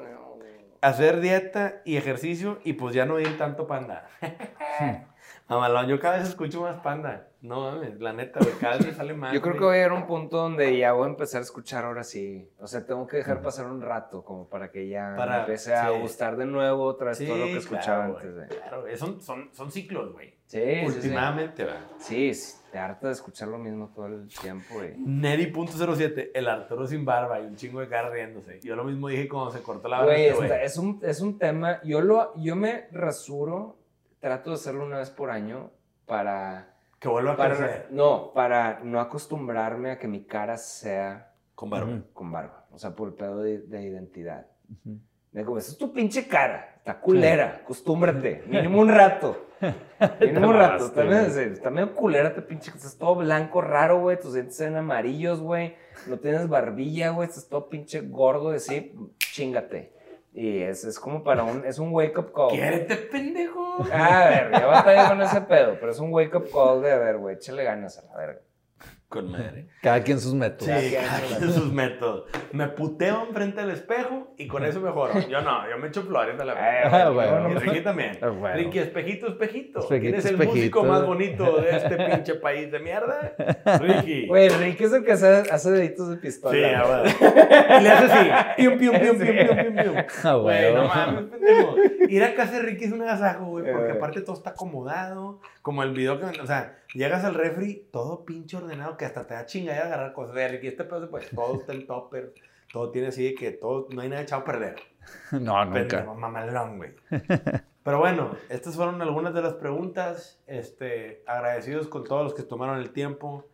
[0.81, 4.07] Hacer dieta y ejercicio y pues ya no ir tanto panda.
[5.49, 7.27] Mamalón, yo cada vez escucho más panda.
[7.39, 9.31] No mames, la neta, güey, cada vez me sale más.
[9.33, 11.43] Yo creo que voy a llegar a un punto donde ya voy a empezar a
[11.43, 12.49] escuchar ahora sí.
[12.59, 15.89] O sea, tengo que dejar pasar un rato como para que ya Para- empiece a
[15.93, 15.99] sí.
[16.01, 18.47] gustar de nuevo otra vez Sí, todo lo que escuchaba claro, antes de...
[18.47, 20.31] Claro, son, son, son ciclos, güey.
[20.47, 20.95] Sí, sí, sí.
[20.97, 21.75] Últimamente, va.
[21.99, 24.95] Sí, sí, te harta de escuchar lo mismo todo el tiempo, güey.
[24.97, 28.59] Neri.07, el Arturo sin barba y un chingo de cara riéndose.
[28.61, 30.13] Yo lo mismo dije cuando se cortó la barba.
[30.13, 31.81] Güey, este es, un, es un tema.
[31.83, 33.77] Yo, lo, yo me rasuro,
[34.27, 35.71] trato de hacerlo una vez por año
[36.05, 36.73] para.
[36.99, 42.01] Que vuelva a crecer no, para no acostumbrarme a que mi cara sea con barba.
[42.11, 42.65] Con barba.
[42.71, 44.47] O sea, por el pedo de, de identidad.
[45.31, 46.73] De como, esa es tu pinche cara.
[46.77, 47.59] Está culera.
[47.61, 48.43] Acostúmbrate.
[48.47, 49.45] Mínimo un rato.
[50.19, 50.87] Mínimo un rato.
[50.87, 52.71] está medio culera, te pinche.
[52.71, 54.19] Estás todo blanco, raro, güey.
[54.19, 55.75] Tus dientes se ven amarillos, güey.
[56.07, 57.29] No tienes barbilla, güey.
[57.29, 58.93] Estás todo pinche gordo, así.
[59.19, 59.96] Chingate.
[60.39, 61.65] Y es, es como para un.
[61.65, 62.49] Es un wake up call.
[62.49, 63.83] Quiérete, pendejo.
[63.91, 65.77] A ver, ya batalla con ese pedo.
[65.79, 67.37] Pero es un wake up call de, a ver, güey.
[67.37, 68.41] Échale ganas a la verga.
[69.09, 69.69] Con madre.
[69.81, 70.65] Cada quien sus métodos.
[70.81, 72.25] Sí, cada quien sus métodos.
[72.51, 75.13] Me puteo enfrente del espejo y con eso mejoro.
[75.29, 76.81] Yo no, yo me echo flores a la Eh.
[76.91, 77.51] Ah, bueno.
[77.51, 78.17] Y Ricky también.
[78.21, 78.57] Ah, bueno.
[78.57, 79.79] Ricky, espejito, espejito.
[79.79, 80.55] Espejito, ¿Quién es el espejito.
[80.55, 83.33] músico más bonito de este pinche país de mierda?
[83.79, 84.27] Ricky.
[84.27, 86.53] Güey, Ricky es el que hace, hace deditos de pistola.
[86.53, 86.73] Sí, güey.
[86.75, 87.79] a ver.
[87.79, 88.29] Y le hace así.
[88.57, 89.95] Pium, pium, pium, pium, pium, pium, pium.
[90.25, 90.87] Ah, Güey, no bueno.
[90.93, 91.75] mames, pendejo.
[92.09, 93.95] Ir a casa de Ricky es un agasajo, güey, porque Eh.
[93.95, 95.39] aparte todo está acomodado.
[95.61, 98.96] Como el video que, o sea, llegas al refri, todo pinche ordenado.
[98.97, 100.67] Que hasta te da chingada agarrar cosas de Ricky.
[100.67, 102.33] Este pedo, pues todo está el topper,
[102.71, 104.75] todo tiene así de que todo, no hay nada echado a perder.
[105.31, 105.87] No, nunca.
[105.87, 106.93] Pendejo, mamalón, güey.
[107.83, 110.41] Pero bueno, estas fueron algunas de las preguntas.
[110.47, 113.47] Este, agradecidos con todos los que tomaron el tiempo.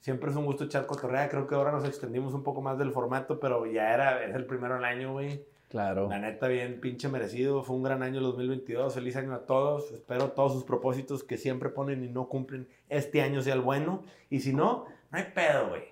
[0.00, 1.30] Siempre es un gusto echar cotorrea.
[1.30, 4.44] Creo que ahora nos extendimos un poco más del formato, pero ya era, es el
[4.44, 5.42] primero del año, güey.
[5.68, 6.08] Claro.
[6.08, 7.62] La neta, bien pinche merecido.
[7.62, 8.94] Fue un gran año el 2022.
[8.94, 9.92] Feliz año a todos.
[9.92, 14.02] Espero todos sus propósitos que siempre ponen y no cumplen este año sea el bueno.
[14.30, 15.82] Y si no, no hay pedo, güey.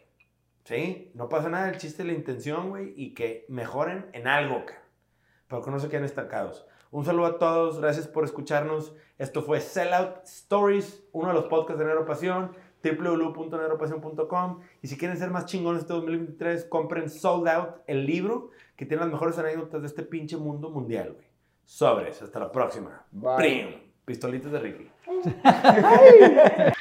[0.65, 1.11] ¿Sí?
[1.15, 1.69] No pasa nada.
[1.69, 2.95] El chiste es la intención, güey.
[2.97, 4.83] Y que mejoren en algo, cara.
[5.47, 6.67] Pero que no se queden estancados.
[6.91, 7.79] Un saludo a todos.
[7.79, 8.95] Gracias por escucharnos.
[9.19, 12.53] Esto fue Sellout Stories, uno de los podcasts de Neuropasión
[12.83, 18.87] www.neuropasión.com y si quieren ser más chingones este 2023, compren Sold Out, el libro que
[18.87, 21.27] tiene las mejores anécdotas de este pinche mundo mundial, güey.
[21.65, 23.05] Sobres, hasta la próxima.
[23.11, 23.37] Bye.
[23.37, 23.69] Prim.
[24.05, 24.91] Pistolitas de Ricky.